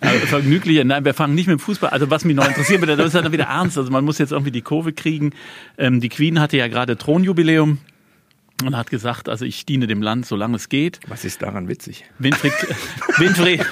Also 0.00 0.26
vergnüglicher, 0.26 0.84
nein, 0.84 1.04
wir 1.04 1.14
fangen 1.14 1.34
nicht 1.34 1.46
mit 1.48 1.58
dem 1.58 1.60
Fußball. 1.60 1.90
Also 1.90 2.10
was 2.10 2.24
mich 2.24 2.36
noch 2.36 2.46
interessiert, 2.46 2.86
das 2.86 2.98
ist 2.98 3.14
dann 3.14 3.32
wieder 3.32 3.44
ernst. 3.44 3.78
Also 3.78 3.90
man 3.90 4.04
muss 4.04 4.18
jetzt 4.18 4.30
irgendwie 4.30 4.52
die 4.52 4.62
Kurve 4.62 4.92
kriegen. 4.92 5.32
Ähm, 5.78 6.00
die 6.00 6.08
Queen 6.08 6.38
hatte 6.38 6.56
ja 6.56 6.68
gerade 6.68 6.96
Thronjubiläum 6.96 7.78
und 8.64 8.76
hat 8.76 8.90
gesagt, 8.90 9.28
also 9.28 9.44
ich 9.44 9.66
diene 9.66 9.86
dem 9.86 10.02
Land, 10.02 10.26
solange 10.26 10.56
es 10.56 10.68
geht. 10.68 11.00
Was 11.08 11.24
ist 11.24 11.42
daran 11.42 11.68
witzig? 11.68 12.04
Winfried, 12.18 12.52
Winfried, 13.18 13.66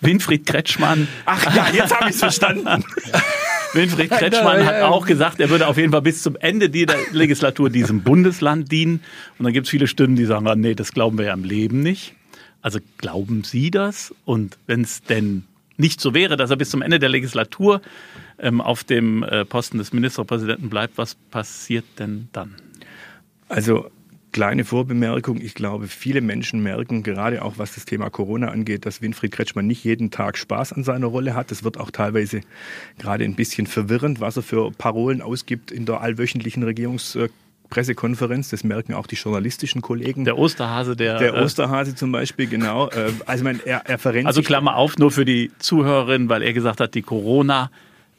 Winfried 0.00 0.46
Kretschmann. 0.46 1.08
Ach 1.26 1.54
ja, 1.54 1.68
jetzt 1.72 1.94
habe 1.94 2.08
ich 2.08 2.14
es 2.14 2.20
verstanden. 2.20 2.66
Winfried 3.74 4.10
Kretschmann 4.10 4.64
hat 4.64 4.82
auch 4.82 5.06
gesagt, 5.06 5.40
er 5.40 5.50
würde 5.50 5.68
auf 5.68 5.76
jeden 5.76 5.92
Fall 5.92 6.02
bis 6.02 6.22
zum 6.22 6.36
Ende 6.36 6.70
dieser 6.70 6.96
Legislatur 7.12 7.70
diesem 7.70 8.02
Bundesland 8.02 8.72
dienen. 8.72 9.02
Und 9.38 9.44
dann 9.44 9.52
gibt 9.52 9.66
es 9.66 9.70
viele 9.70 9.86
Stimmen, 9.86 10.16
die 10.16 10.24
sagen, 10.24 10.48
ah, 10.48 10.56
nee, 10.56 10.74
das 10.74 10.92
glauben 10.92 11.18
wir 11.18 11.26
ja 11.26 11.34
im 11.34 11.44
Leben 11.44 11.82
nicht. 11.82 12.14
Also 12.62 12.80
glauben 12.98 13.44
Sie 13.44 13.70
das? 13.70 14.14
Und 14.24 14.58
wenn 14.66 14.82
es 14.82 15.02
denn 15.02 15.44
nicht 15.76 16.00
so 16.00 16.14
wäre, 16.14 16.36
dass 16.36 16.50
er 16.50 16.56
bis 16.56 16.70
zum 16.70 16.82
Ende 16.82 16.98
der 16.98 17.08
Legislatur 17.08 17.80
ähm, 18.38 18.60
auf 18.60 18.84
dem 18.84 19.22
äh, 19.22 19.44
Posten 19.44 19.78
des 19.78 19.92
Ministerpräsidenten 19.92 20.68
bleibt, 20.68 20.98
was 20.98 21.14
passiert 21.14 21.84
denn 21.98 22.28
dann? 22.32 22.54
Also 23.48 23.90
Kleine 24.32 24.64
Vorbemerkung, 24.64 25.40
ich 25.40 25.54
glaube, 25.54 25.88
viele 25.88 26.20
Menschen 26.20 26.62
merken, 26.62 27.02
gerade 27.02 27.42
auch 27.42 27.54
was 27.56 27.74
das 27.74 27.84
Thema 27.84 28.10
Corona 28.10 28.48
angeht, 28.48 28.86
dass 28.86 29.02
Winfried 29.02 29.32
Kretschmann 29.32 29.66
nicht 29.66 29.82
jeden 29.82 30.12
Tag 30.12 30.38
Spaß 30.38 30.72
an 30.72 30.84
seiner 30.84 31.06
Rolle 31.06 31.34
hat. 31.34 31.50
Es 31.50 31.64
wird 31.64 31.78
auch 31.78 31.90
teilweise 31.90 32.42
gerade 32.98 33.24
ein 33.24 33.34
bisschen 33.34 33.66
verwirrend, 33.66 34.20
was 34.20 34.36
er 34.36 34.44
für 34.44 34.70
Parolen 34.70 35.20
ausgibt 35.20 35.72
in 35.72 35.84
der 35.84 36.00
allwöchentlichen 36.00 36.62
Regierungspressekonferenz. 36.62 38.50
Das 38.50 38.62
merken 38.62 38.94
auch 38.94 39.08
die 39.08 39.16
journalistischen 39.16 39.82
Kollegen. 39.82 40.24
Der 40.24 40.38
Osterhase, 40.38 40.94
der. 40.94 41.18
Der 41.18 41.34
äh, 41.34 41.42
Osterhase 41.42 41.96
zum 41.96 42.12
Beispiel, 42.12 42.46
genau. 42.46 42.88
Äh, 42.90 43.10
also, 43.26 43.42
mein, 43.42 43.60
er, 43.64 43.82
er 43.86 43.98
verrennt 43.98 44.28
Also 44.28 44.42
Klammer 44.42 44.76
auf, 44.76 44.96
nur 44.96 45.10
für 45.10 45.24
die 45.24 45.50
Zuhörerin, 45.58 46.28
weil 46.28 46.42
er 46.42 46.52
gesagt 46.52 46.80
hat, 46.80 46.94
die 46.94 47.02
Corona- 47.02 47.70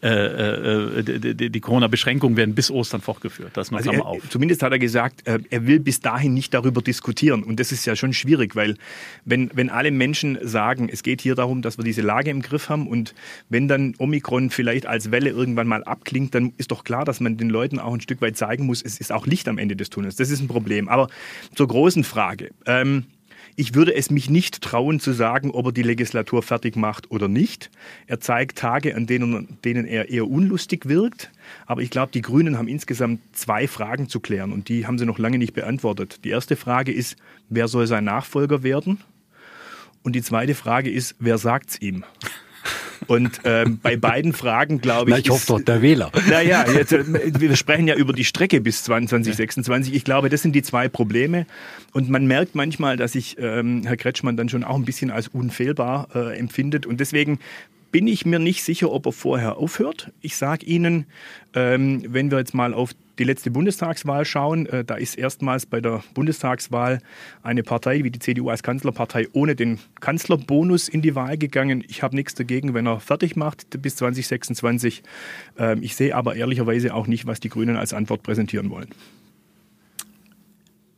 äh, 0.03 0.99
äh, 0.99 1.03
die, 1.03 1.49
die, 1.51 1.59
Corona-Beschränkungen 1.59 2.35
werden 2.35 2.55
bis 2.55 2.71
Ostern 2.71 3.01
fortgeführt. 3.01 3.51
Das 3.53 3.69
noch 3.69 3.77
Also 3.77 3.91
er, 3.91 4.05
auf. 4.05 4.29
zumindest 4.29 4.63
hat 4.63 4.71
er 4.71 4.79
gesagt, 4.79 5.27
äh, 5.27 5.39
er 5.49 5.67
will 5.67 5.79
bis 5.79 5.99
dahin 5.99 6.33
nicht 6.33 6.53
darüber 6.53 6.81
diskutieren. 6.81 7.43
Und 7.43 7.59
das 7.59 7.71
ist 7.71 7.85
ja 7.85 7.95
schon 7.95 8.11
schwierig, 8.13 8.55
weil 8.55 8.77
wenn, 9.25 9.51
wenn 9.53 9.69
alle 9.69 9.91
Menschen 9.91 10.39
sagen, 10.41 10.89
es 10.91 11.03
geht 11.03 11.21
hier 11.21 11.35
darum, 11.35 11.61
dass 11.61 11.77
wir 11.77 11.83
diese 11.83 12.01
Lage 12.01 12.31
im 12.31 12.41
Griff 12.41 12.69
haben 12.69 12.87
und 12.87 13.13
wenn 13.49 13.67
dann 13.67 13.93
Omikron 13.99 14.49
vielleicht 14.49 14.87
als 14.87 15.11
Welle 15.11 15.29
irgendwann 15.29 15.67
mal 15.67 15.83
abklingt, 15.83 16.33
dann 16.33 16.53
ist 16.57 16.71
doch 16.71 16.83
klar, 16.83 17.05
dass 17.05 17.19
man 17.19 17.37
den 17.37 17.49
Leuten 17.49 17.77
auch 17.77 17.93
ein 17.93 18.01
Stück 18.01 18.21
weit 18.21 18.37
zeigen 18.37 18.65
muss, 18.65 18.81
es 18.81 18.99
ist 18.99 19.11
auch 19.11 19.27
Licht 19.27 19.47
am 19.47 19.59
Ende 19.59 19.75
des 19.75 19.91
Tunnels. 19.91 20.15
Das 20.15 20.31
ist 20.31 20.41
ein 20.41 20.47
Problem. 20.47 20.89
Aber 20.89 21.09
zur 21.53 21.67
großen 21.67 22.03
Frage. 22.03 22.49
Ähm, 22.65 23.05
ich 23.55 23.73
würde 23.73 23.93
es 23.93 24.09
mich 24.09 24.29
nicht 24.29 24.61
trauen 24.61 24.99
zu 24.99 25.13
sagen, 25.13 25.51
ob 25.51 25.67
er 25.67 25.71
die 25.71 25.83
Legislatur 25.83 26.43
fertig 26.43 26.75
macht 26.75 27.11
oder 27.11 27.27
nicht. 27.27 27.69
Er 28.07 28.19
zeigt 28.19 28.57
Tage, 28.57 28.95
an 28.95 29.07
denen, 29.07 29.57
denen 29.63 29.85
er 29.85 30.09
eher 30.09 30.27
unlustig 30.27 30.87
wirkt. 30.87 31.31
Aber 31.65 31.81
ich 31.81 31.89
glaube, 31.89 32.11
die 32.11 32.21
Grünen 32.21 32.57
haben 32.57 32.67
insgesamt 32.67 33.21
zwei 33.33 33.67
Fragen 33.67 34.09
zu 34.09 34.19
klären 34.19 34.51
und 34.51 34.69
die 34.69 34.87
haben 34.87 34.97
sie 34.97 35.05
noch 35.05 35.19
lange 35.19 35.37
nicht 35.37 35.53
beantwortet. 35.53 36.23
Die 36.23 36.29
erste 36.29 36.55
Frage 36.55 36.91
ist, 36.91 37.17
wer 37.49 37.67
soll 37.67 37.87
sein 37.87 38.05
Nachfolger 38.05 38.63
werden? 38.63 38.99
Und 40.03 40.15
die 40.15 40.23
zweite 40.23 40.55
Frage 40.55 40.89
ist, 40.89 41.15
wer 41.19 41.37
sagt's 41.37 41.79
ihm? 41.79 42.03
Und 43.07 43.41
ähm, 43.45 43.79
bei 43.81 43.97
beiden 43.97 44.33
Fragen, 44.33 44.79
glaube 44.79 45.09
ich. 45.09 45.15
Na, 45.15 45.19
ich 45.19 45.29
hoffe 45.29 45.39
ist- 45.41 45.49
doch, 45.49 45.61
der 45.61 45.81
Wähler. 45.81 46.11
naja, 46.29 46.65
jetzt, 46.71 46.93
äh, 46.93 47.03
wir 47.39 47.55
sprechen 47.55 47.87
ja 47.87 47.95
über 47.95 48.13
die 48.13 48.23
Strecke 48.25 48.61
bis 48.61 48.83
2026. 48.83 49.93
Ich 49.93 50.03
glaube, 50.03 50.29
das 50.29 50.41
sind 50.41 50.53
die 50.53 50.61
zwei 50.61 50.87
Probleme. 50.87 51.45
Und 51.93 52.09
man 52.09 52.25
merkt 52.27 52.55
manchmal, 52.55 52.97
dass 52.97 53.13
sich 53.13 53.37
ähm, 53.39 53.81
Herr 53.85 53.97
Kretschmann 53.97 54.37
dann 54.37 54.49
schon 54.49 54.63
auch 54.63 54.75
ein 54.75 54.85
bisschen 54.85 55.11
als 55.11 55.27
unfehlbar 55.27 56.07
äh, 56.15 56.37
empfindet. 56.37 56.85
Und 56.85 56.99
deswegen 56.99 57.39
bin 57.91 58.07
ich 58.07 58.25
mir 58.25 58.39
nicht 58.39 58.63
sicher, 58.63 58.91
ob 58.91 59.05
er 59.05 59.11
vorher 59.11 59.57
aufhört. 59.57 60.11
Ich 60.21 60.37
sage 60.37 60.65
Ihnen, 60.65 61.05
ähm, 61.53 62.03
wenn 62.07 62.31
wir 62.31 62.39
jetzt 62.39 62.53
mal 62.53 62.73
auf 62.73 62.91
die 63.19 63.23
letzte 63.23 63.51
Bundestagswahl 63.51 64.25
schauen, 64.25 64.65
äh, 64.67 64.83
da 64.83 64.95
ist 64.95 65.17
erstmals 65.17 65.65
bei 65.65 65.81
der 65.81 66.03
Bundestagswahl 66.13 66.99
eine 67.43 67.63
Partei 67.63 68.03
wie 68.03 68.11
die 68.11 68.19
CDU 68.19 68.49
als 68.49 68.63
Kanzlerpartei 68.63 69.27
ohne 69.33 69.55
den 69.55 69.79
Kanzlerbonus 69.99 70.87
in 70.87 71.01
die 71.01 71.13
Wahl 71.15 71.37
gegangen. 71.37 71.83
Ich 71.87 72.01
habe 72.01 72.15
nichts 72.15 72.33
dagegen, 72.33 72.73
wenn 72.73 72.87
er 72.87 72.99
fertig 72.99 73.35
macht 73.35 73.81
bis 73.81 73.97
2026. 73.97 75.03
Ähm, 75.59 75.83
ich 75.83 75.95
sehe 75.95 76.15
aber 76.15 76.35
ehrlicherweise 76.35 76.93
auch 76.93 77.07
nicht, 77.07 77.27
was 77.27 77.39
die 77.39 77.49
Grünen 77.49 77.75
als 77.75 77.93
Antwort 77.93 78.23
präsentieren 78.23 78.69
wollen. 78.69 78.87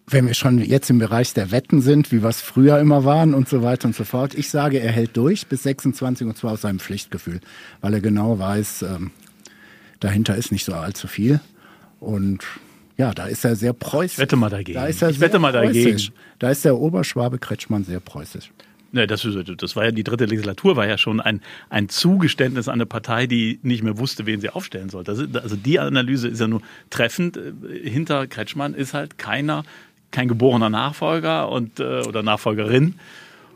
Wenn 0.06 0.28
wir 0.28 0.34
schon 0.34 0.60
jetzt 0.60 0.90
im 0.90 1.00
Bereich 1.00 1.34
der 1.34 1.52
Wetten 1.52 1.82
sind, 1.82 2.12
wie 2.12 2.22
wir 2.22 2.30
es 2.30 2.42
früher 2.42 2.80
immer 2.80 3.06
waren 3.06 3.34
und 3.34 3.48
so 3.48 3.64
weiter 3.64 3.88
und 3.88 3.96
so 3.96 4.04
fort. 4.04 4.34
Ich 4.36 4.50
sage, 4.50 4.80
er 4.80 4.92
hält 4.92 5.16
durch 5.16 5.48
bis 5.48 5.64
26 5.64 6.28
und 6.28 6.38
zwar 6.38 6.52
aus 6.54 6.62
seinem 6.62 6.80
Pflichtgefühl, 6.80 7.40
weil 7.82 7.94
er 7.94 8.02
genau 8.02 8.38
weiß, 8.38 8.82
ähm, 8.84 9.12
dahinter 10.02 10.36
ist 10.36 10.52
nicht 10.52 10.66
so 10.66 10.74
allzu 10.74 11.08
viel. 11.08 11.40
Und 12.02 12.44
ja, 12.98 13.14
da 13.14 13.28
ist 13.28 13.46
er 13.46 13.56
sehr 13.56 13.74
preußisch. 13.74 14.14
Ich 14.14 14.20
wette 14.20 14.36
mal 14.36 14.50
dagegen. 14.50 14.74
Da 14.78 14.86
ist 14.88 15.02
er 15.02 15.10
Ich 15.10 15.20
wette 15.22 15.40
mal 15.40 15.54
dagegen. 15.54 15.92
preußisch. 15.92 16.12
Da 16.40 16.50
ist 16.50 16.66
der 16.66 16.78
Oberschwabe 16.78 17.40
Kretschmann 17.40 17.86
sehr 17.86 18.02
preußisch. 18.02 18.52
Ne, 18.92 19.08
das, 19.08 19.26
das 19.58 19.76
war 19.76 19.86
ja 19.86 19.92
die 19.92 20.04
dritte 20.04 20.26
Legislatur, 20.26 20.76
war 20.76 20.86
ja 20.86 21.00
schon 21.00 21.20
ein, 21.20 21.42
ein 21.72 21.90
Zugeständnis 21.90 22.68
an 22.68 22.76
eine 22.76 22.86
Partei, 22.86 23.26
die 23.26 23.58
nicht 23.64 23.82
mehr 23.82 23.98
wusste, 23.98 24.28
wen 24.28 24.40
sie 24.40 24.52
aufstellen 24.52 24.90
sollte. 24.90 25.12
Also 25.42 25.56
die 25.56 25.80
Analyse 25.80 26.28
ist 26.28 26.40
ja 26.40 26.48
nur 26.48 26.62
treffend. 26.92 27.36
Äh, 27.38 27.90
Hinter 27.90 28.28
Kretschmann 28.28 28.76
ist 28.76 28.94
halt 28.94 29.18
keiner, 29.18 29.64
kein 30.14 30.30
geborener 30.30 30.70
Nachfolger 30.70 31.50
und, 31.50 31.82
äh, 31.82 32.02
oder 32.04 32.24
Nachfolgerin. 32.24 32.96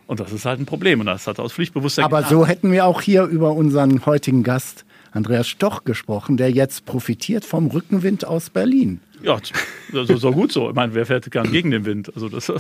Und 0.07 0.19
das 0.19 0.31
ist 0.33 0.45
halt 0.45 0.59
ein 0.59 0.65
Problem. 0.65 0.99
Und 0.99 1.05
das 1.05 1.27
hat 1.27 1.37
er 1.37 1.45
aus 1.45 1.53
Pflichtbewusstsein 1.53 2.03
Aber 2.03 2.17
getan. 2.17 2.31
so 2.31 2.45
hätten 2.45 2.71
wir 2.71 2.85
auch 2.85 3.01
hier 3.01 3.23
über 3.23 3.53
unseren 3.53 4.05
heutigen 4.05 4.43
Gast 4.43 4.83
Andreas 5.11 5.47
Stoch 5.47 5.83
gesprochen, 5.83 6.35
der 6.37 6.51
jetzt 6.51 6.85
profitiert 6.85 7.45
vom 7.45 7.67
Rückenwind 7.67 8.25
aus 8.25 8.49
Berlin. 8.49 8.99
Ja, 9.23 9.37
das 9.93 10.09
ist 10.09 10.23
doch 10.23 10.33
gut 10.33 10.51
so. 10.51 10.69
Ich 10.69 10.75
meine, 10.75 10.93
wer 10.93 11.05
fährt 11.05 11.29
gern 11.31 11.51
gegen 11.51 11.71
den 11.71 11.85
Wind? 11.85 12.11
Also 12.13 12.29
das, 12.29 12.51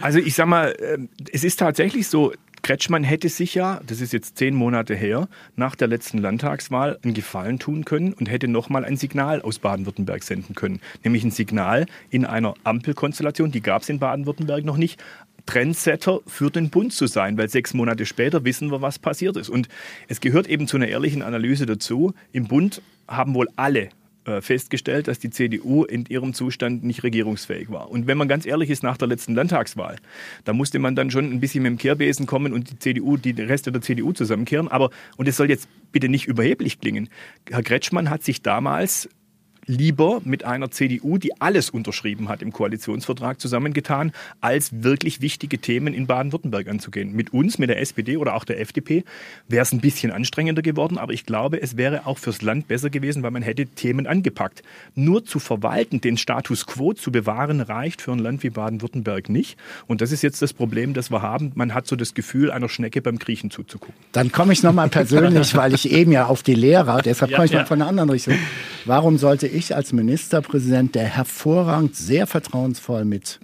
Also 0.00 0.18
ich 0.18 0.34
sag 0.34 0.46
mal, 0.46 0.74
ähm, 0.80 1.08
es 1.32 1.44
ist 1.44 1.58
tatsächlich 1.58 2.08
so, 2.08 2.32
Kretschmann 2.64 3.04
hätte 3.04 3.28
sich 3.28 3.54
ja, 3.54 3.82
das 3.86 4.00
ist 4.00 4.14
jetzt 4.14 4.38
zehn 4.38 4.54
Monate 4.54 4.94
her, 4.94 5.28
nach 5.54 5.74
der 5.76 5.86
letzten 5.86 6.16
Landtagswahl 6.16 6.98
einen 7.04 7.12
Gefallen 7.12 7.58
tun 7.58 7.84
können 7.84 8.14
und 8.14 8.30
hätte 8.30 8.48
nochmal 8.48 8.86
ein 8.86 8.96
Signal 8.96 9.42
aus 9.42 9.58
Baden-Württemberg 9.58 10.22
senden 10.22 10.54
können. 10.54 10.80
Nämlich 11.04 11.24
ein 11.24 11.30
Signal 11.30 11.84
in 12.08 12.24
einer 12.24 12.54
Ampelkonstellation, 12.64 13.52
die 13.52 13.60
gab 13.60 13.82
es 13.82 13.90
in 13.90 13.98
Baden-Württemberg 13.98 14.64
noch 14.64 14.78
nicht, 14.78 14.98
Trendsetter 15.44 16.20
für 16.26 16.50
den 16.50 16.70
Bund 16.70 16.94
zu 16.94 17.06
sein, 17.06 17.36
weil 17.36 17.50
sechs 17.50 17.74
Monate 17.74 18.06
später 18.06 18.46
wissen 18.46 18.70
wir, 18.70 18.80
was 18.80 18.98
passiert 18.98 19.36
ist. 19.36 19.50
Und 19.50 19.68
es 20.08 20.22
gehört 20.22 20.48
eben 20.48 20.66
zu 20.66 20.78
einer 20.78 20.88
ehrlichen 20.88 21.20
Analyse 21.20 21.66
dazu. 21.66 22.14
Im 22.32 22.46
Bund 22.48 22.80
haben 23.06 23.34
wohl 23.34 23.48
alle 23.56 23.90
äh, 24.24 24.40
festgestellt, 24.40 25.08
dass 25.08 25.18
die 25.18 25.30
CDU 25.30 25.84
in 25.84 26.06
ihrem 26.06 26.34
Zustand 26.34 26.84
nicht 26.84 27.02
regierungsfähig 27.02 27.70
war. 27.70 27.90
Und 27.90 28.06
wenn 28.06 28.16
man 28.16 28.28
ganz 28.28 28.46
ehrlich 28.46 28.70
ist, 28.70 28.82
nach 28.82 28.96
der 28.96 29.08
letzten 29.08 29.34
Landtagswahl, 29.34 29.96
da 30.44 30.52
musste 30.52 30.78
man 30.78 30.96
dann 30.96 31.10
schon 31.10 31.30
ein 31.30 31.40
bisschen 31.40 31.62
mit 31.62 31.70
dem 31.70 31.78
Kehrbesen 31.78 32.26
kommen 32.26 32.52
und 32.52 32.70
die 32.70 32.78
CDU, 32.78 33.16
die 33.16 33.32
Reste 33.32 33.72
der 33.72 33.82
CDU 33.82 34.12
zusammenkehren. 34.12 34.68
Aber, 34.68 34.90
und 35.16 35.28
es 35.28 35.36
soll 35.36 35.50
jetzt 35.50 35.68
bitte 35.92 36.08
nicht 36.08 36.26
überheblich 36.26 36.80
klingen, 36.80 37.08
Herr 37.50 37.62
Kretschmann 37.62 38.10
hat 38.10 38.22
sich 38.22 38.42
damals 38.42 39.08
lieber 39.66 40.20
mit 40.24 40.44
einer 40.44 40.70
CDU, 40.70 41.18
die 41.18 41.40
alles 41.40 41.70
unterschrieben 41.70 42.28
hat 42.28 42.42
im 42.42 42.52
Koalitionsvertrag, 42.52 43.40
zusammengetan, 43.40 44.12
als 44.40 44.82
wirklich 44.82 45.20
wichtige 45.20 45.58
Themen 45.58 45.94
in 45.94 46.06
Baden-Württemberg 46.06 46.68
anzugehen. 46.68 47.14
Mit 47.14 47.32
uns, 47.32 47.58
mit 47.58 47.70
der 47.70 47.80
SPD 47.80 48.16
oder 48.16 48.34
auch 48.34 48.44
der 48.44 48.60
FDP, 48.60 49.04
wäre 49.48 49.62
es 49.62 49.72
ein 49.72 49.80
bisschen 49.80 50.10
anstrengender 50.10 50.62
geworden, 50.62 50.98
aber 50.98 51.12
ich 51.12 51.26
glaube, 51.26 51.60
es 51.60 51.76
wäre 51.76 52.06
auch 52.06 52.18
fürs 52.18 52.42
Land 52.42 52.68
besser 52.68 52.90
gewesen, 52.90 53.22
weil 53.22 53.30
man 53.30 53.42
hätte 53.42 53.66
Themen 53.66 54.06
angepackt. 54.06 54.62
Nur 54.94 55.24
zu 55.24 55.38
verwalten, 55.38 56.00
den 56.00 56.16
Status 56.16 56.66
quo 56.66 56.92
zu 56.92 57.12
bewahren, 57.12 57.60
reicht 57.60 58.02
für 58.02 58.12
ein 58.12 58.18
Land 58.18 58.42
wie 58.42 58.50
Baden-Württemberg 58.50 59.28
nicht. 59.28 59.58
Und 59.86 60.00
das 60.00 60.12
ist 60.12 60.22
jetzt 60.22 60.42
das 60.42 60.52
Problem, 60.52 60.94
das 60.94 61.10
wir 61.10 61.22
haben. 61.22 61.52
Man 61.54 61.74
hat 61.74 61.86
so 61.86 61.96
das 61.96 62.14
Gefühl, 62.14 62.50
einer 62.50 62.68
Schnecke 62.68 63.02
beim 63.02 63.18
Kriechen 63.18 63.50
zuzugucken. 63.50 63.94
Dann 64.12 64.32
komme 64.32 64.52
ich 64.52 64.62
nochmal 64.62 64.88
persönlich, 64.88 65.54
weil 65.56 65.74
ich 65.74 65.90
eben 65.90 66.12
ja 66.12 66.26
auf 66.26 66.42
die 66.42 66.54
Lehrer, 66.54 67.02
deshalb 67.02 67.30
Ja, 67.30 67.36
komme 67.36 67.46
ich 67.46 67.52
ja. 67.52 67.60
mal 67.60 67.66
von 67.66 67.80
einer 67.80 67.88
anderen 67.88 68.10
Richtung. 68.10 68.34
Warum 68.84 69.18
sollte 69.18 69.46
ich 69.54 69.74
als 69.74 69.92
Ministerpräsident, 69.92 70.94
der 70.94 71.04
hervorragend, 71.04 71.96
sehr 71.96 72.26
vertrauensvoll 72.26 73.04
mit 73.04 73.40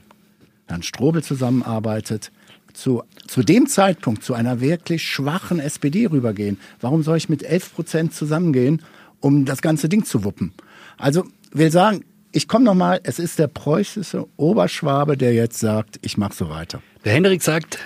Herrn 0.67 0.83
Strobel 0.83 1.23
zusammenarbeitet, 1.23 2.31
zu, 2.73 3.03
zu 3.27 3.43
dem 3.43 3.67
Zeitpunkt 3.67 4.23
zu 4.23 4.35
einer 4.35 4.61
wirklich 4.61 5.03
schwachen 5.03 5.59
SPD 5.61 6.07
rübergehen? 6.07 6.59
Warum 6.81 7.03
soll 7.03 7.17
ich 7.17 7.29
mit 7.29 7.43
11 7.43 7.75
Prozent 7.75 8.15
zusammengehen, 8.15 8.83
um 9.21 9.45
das 9.45 9.63
ganze 9.63 9.89
Ding 9.89 10.05
zu 10.05 10.25
wuppen? 10.25 10.53
Also 10.97 11.25
will 11.53 11.71
sagen, 11.71 12.05
ich 12.33 12.47
komme 12.47 12.65
nochmal, 12.65 13.01
es 13.03 13.19
ist 13.19 13.39
der 13.39 13.49
preußische 13.49 14.27
Oberschwabe, 14.37 15.17
der 15.17 15.35
jetzt 15.35 15.59
sagt, 15.59 15.99
ich 16.03 16.17
mache 16.17 16.35
so 16.35 16.49
weiter. 16.49 16.81
Der 17.05 17.13
Henrik 17.13 17.43
sagt, 17.43 17.79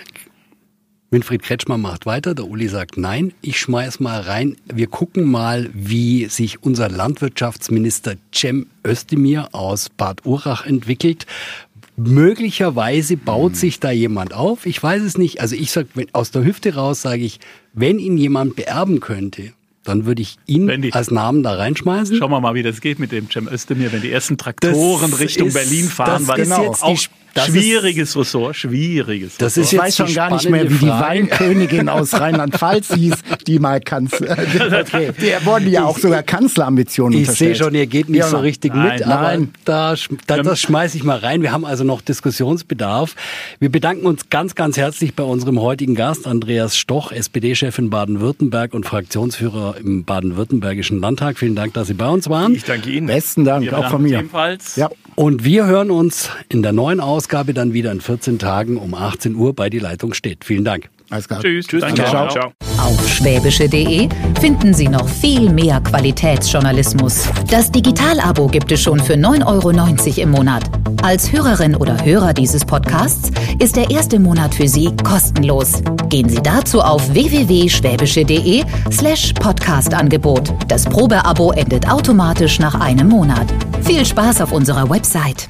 Winfried 1.15 1.43
Kretschmann 1.43 1.79
macht 1.79 2.05
weiter, 2.05 2.35
der 2.35 2.45
Uli 2.45 2.67
sagt 2.67 2.97
nein. 2.97 3.33
Ich 3.41 3.57
schmeiß 3.57 4.01
mal 4.01 4.19
rein. 4.19 4.57
Wir 4.65 4.87
gucken 4.87 5.23
mal, 5.23 5.69
wie 5.73 6.25
sich 6.25 6.61
unser 6.61 6.89
Landwirtschaftsminister 6.89 8.15
Cem 8.33 8.67
Özdemir 8.85 9.47
aus 9.53 9.87
Bad 9.87 10.25
Urach 10.25 10.65
entwickelt. 10.65 11.25
Möglicherweise 11.95 13.15
baut 13.15 13.55
sich 13.55 13.79
da 13.79 13.91
jemand 13.91 14.33
auf. 14.33 14.65
Ich 14.65 14.83
weiß 14.83 15.03
es 15.03 15.17
nicht. 15.17 15.39
Also 15.39 15.55
ich 15.55 15.71
sag, 15.71 15.85
wenn, 15.93 16.13
aus 16.13 16.31
der 16.31 16.43
Hüfte 16.43 16.75
raus 16.75 17.01
sage 17.01 17.23
ich, 17.23 17.39
wenn 17.71 17.97
ihn 17.97 18.17
jemand 18.17 18.57
beerben 18.57 18.99
könnte, 18.99 19.53
dann 19.85 20.05
würde 20.05 20.21
ich 20.21 20.37
ihn 20.45 20.67
die- 20.81 20.91
als 20.93 21.11
Namen 21.11 21.41
da 21.43 21.53
reinschmeißen. 21.53 22.17
Schauen 22.17 22.31
wir 22.31 22.41
mal, 22.41 22.53
wie 22.55 22.63
das 22.63 22.81
geht 22.81 22.99
mit 22.99 23.11
dem 23.11 23.29
Cem 23.31 23.47
Özdemir, 23.47 23.91
wenn 23.93 24.01
die 24.01 24.11
ersten 24.11 24.37
Traktoren 24.37 25.11
Das 25.11 25.19
Richtung 25.19 25.47
ist- 25.47 25.53
Berlin 25.53 25.85
fahren. 25.87 26.25
das 26.25 26.27
weil 26.27 26.39
ist 26.41 26.49
jetzt 26.57 26.83
die 26.85 27.09
das 27.35 27.47
schwieriges 27.47 28.15
Ressort, 28.15 28.55
schwieriges 28.55 29.35
Das 29.35 29.57
Ressort. 29.57 29.65
ist 29.65 29.73
Ich 29.73 29.79
weiß 29.79 29.97
schon 29.97 30.05
die 30.07 30.13
gar 30.13 30.33
nicht 30.33 30.49
mehr, 30.49 30.69
wie 30.69 30.73
die 30.77 30.85
Frage. 30.87 31.03
Weinkönigin 31.05 31.89
aus 31.89 32.13
Rheinland-Pfalz 32.13 32.93
hieß, 32.93 33.13
die 33.45 33.59
mal 33.59 33.81
Kanzler. 33.81 34.37
Okay. 34.85 35.11
Der 35.21 35.45
wurden 35.45 35.69
ja 35.69 35.83
auch 35.83 35.97
sogar 35.97 36.23
Kanzlerambitionen 36.23 37.19
Ich 37.19 37.29
sehe 37.29 37.53
schon, 37.55 37.75
ihr 37.75 37.87
geht 37.87 38.07
nicht 38.07 38.19
Ja, 38.19 38.29
so 38.29 38.37
richtig 38.37 38.73
Nein, 38.73 38.93
mit, 38.99 39.03
aber 39.05 39.21
nein. 39.21 39.53
da, 39.65 39.91
sch- 39.95 40.17
da, 40.27 40.41
das 40.43 40.61
schmeiße 40.61 40.95
ich 40.95 41.03
mal 41.03 41.17
rein. 41.17 41.41
Wir 41.41 41.51
haben 41.51 41.65
also 41.65 41.83
noch 41.83 41.99
Diskussionsbedarf. 42.01 43.15
Wir 43.59 43.69
bedanken 43.69 44.05
uns 44.05 44.29
ganz, 44.29 44.55
ganz 44.55 44.77
herzlich 44.77 45.13
bei 45.13 45.23
unserem 45.23 45.59
heutigen 45.59 45.95
Gast, 45.95 46.27
Andreas 46.27 46.77
Stoch, 46.77 47.11
SPD-Chef 47.11 47.77
in 47.79 47.89
Baden-Württemberg 47.89 48.73
und 48.73 48.85
Fraktionsführer 48.85 49.74
im 49.79 50.03
Baden-Württembergischen 50.03 50.99
Landtag. 50.99 51.37
Vielen 51.37 51.55
Dank, 51.55 51.73
dass 51.73 51.87
Sie 51.87 51.93
bei 51.93 52.07
uns 52.07 52.29
waren. 52.29 52.53
Ich 52.53 52.63
danke 52.63 52.89
Ihnen. 52.89 53.07
Besten 53.07 53.45
Dank, 53.45 53.65
Wir 53.65 53.77
auch 53.77 53.89
von 53.89 54.01
mir. 54.01 54.19
Ebenfalls. 54.19 54.75
Ja. 54.75 54.89
Und 55.15 55.43
wir 55.43 55.65
hören 55.65 55.91
uns 55.91 56.29
in 56.49 56.61
der 56.61 56.73
neuen 56.73 56.99
Ausgabe 56.99 57.53
dann 57.53 57.73
wieder 57.73 57.91
in 57.91 58.01
14 58.01 58.39
Tagen 58.39 58.77
um 58.77 58.93
18 58.93 59.35
Uhr 59.35 59.53
bei 59.53 59.69
Die 59.69 59.79
Leitung 59.79 60.13
steht. 60.13 60.43
Vielen 60.43 60.65
Dank. 60.65 60.89
Alles 61.09 61.27
klar. 61.27 61.41
Tschüss. 61.41 61.67
Tschüss. 61.67 61.81
Danke. 61.81 62.03
Ciao. 62.05 62.27
Ciao. 62.29 62.51
Auf 62.77 63.07
schwäbische.de 63.07 64.09
finden 64.39 64.73
Sie 64.73 64.87
noch 64.87 65.07
viel 65.07 65.49
mehr 65.49 65.79
Qualitätsjournalismus. 65.81 67.29
Das 67.49 67.71
Digital-Abo 67.71 68.47
gibt 68.47 68.71
es 68.71 68.81
schon 68.81 68.99
für 68.99 69.13
9,90 69.13 69.45
Euro 69.45 70.21
im 70.21 70.31
Monat. 70.31 70.63
Als 71.03 71.31
Hörerin 71.31 71.75
oder 71.75 72.03
Hörer 72.03 72.33
dieses 72.33 72.65
Podcasts 72.65 73.31
ist 73.59 73.75
der 73.75 73.91
erste 73.91 74.19
Monat 74.19 74.55
für 74.55 74.67
Sie 74.67 74.95
kostenlos. 75.03 75.81
Gehen 76.09 76.27
Sie 76.29 76.41
dazu 76.41 76.81
auf 76.81 77.13
www.schwäbische.de 77.13 78.63
slash 78.91 79.33
Podcastangebot. 79.33 80.53
Das 80.67 80.85
Probeabo 80.85 81.51
endet 81.51 81.87
automatisch 81.89 82.59
nach 82.59 82.79
einem 82.79 83.09
Monat. 83.09 83.45
Viel 83.83 84.05
Spaß 84.05 84.41
auf 84.41 84.51
unserer 84.51 84.89
Website. 84.89 85.49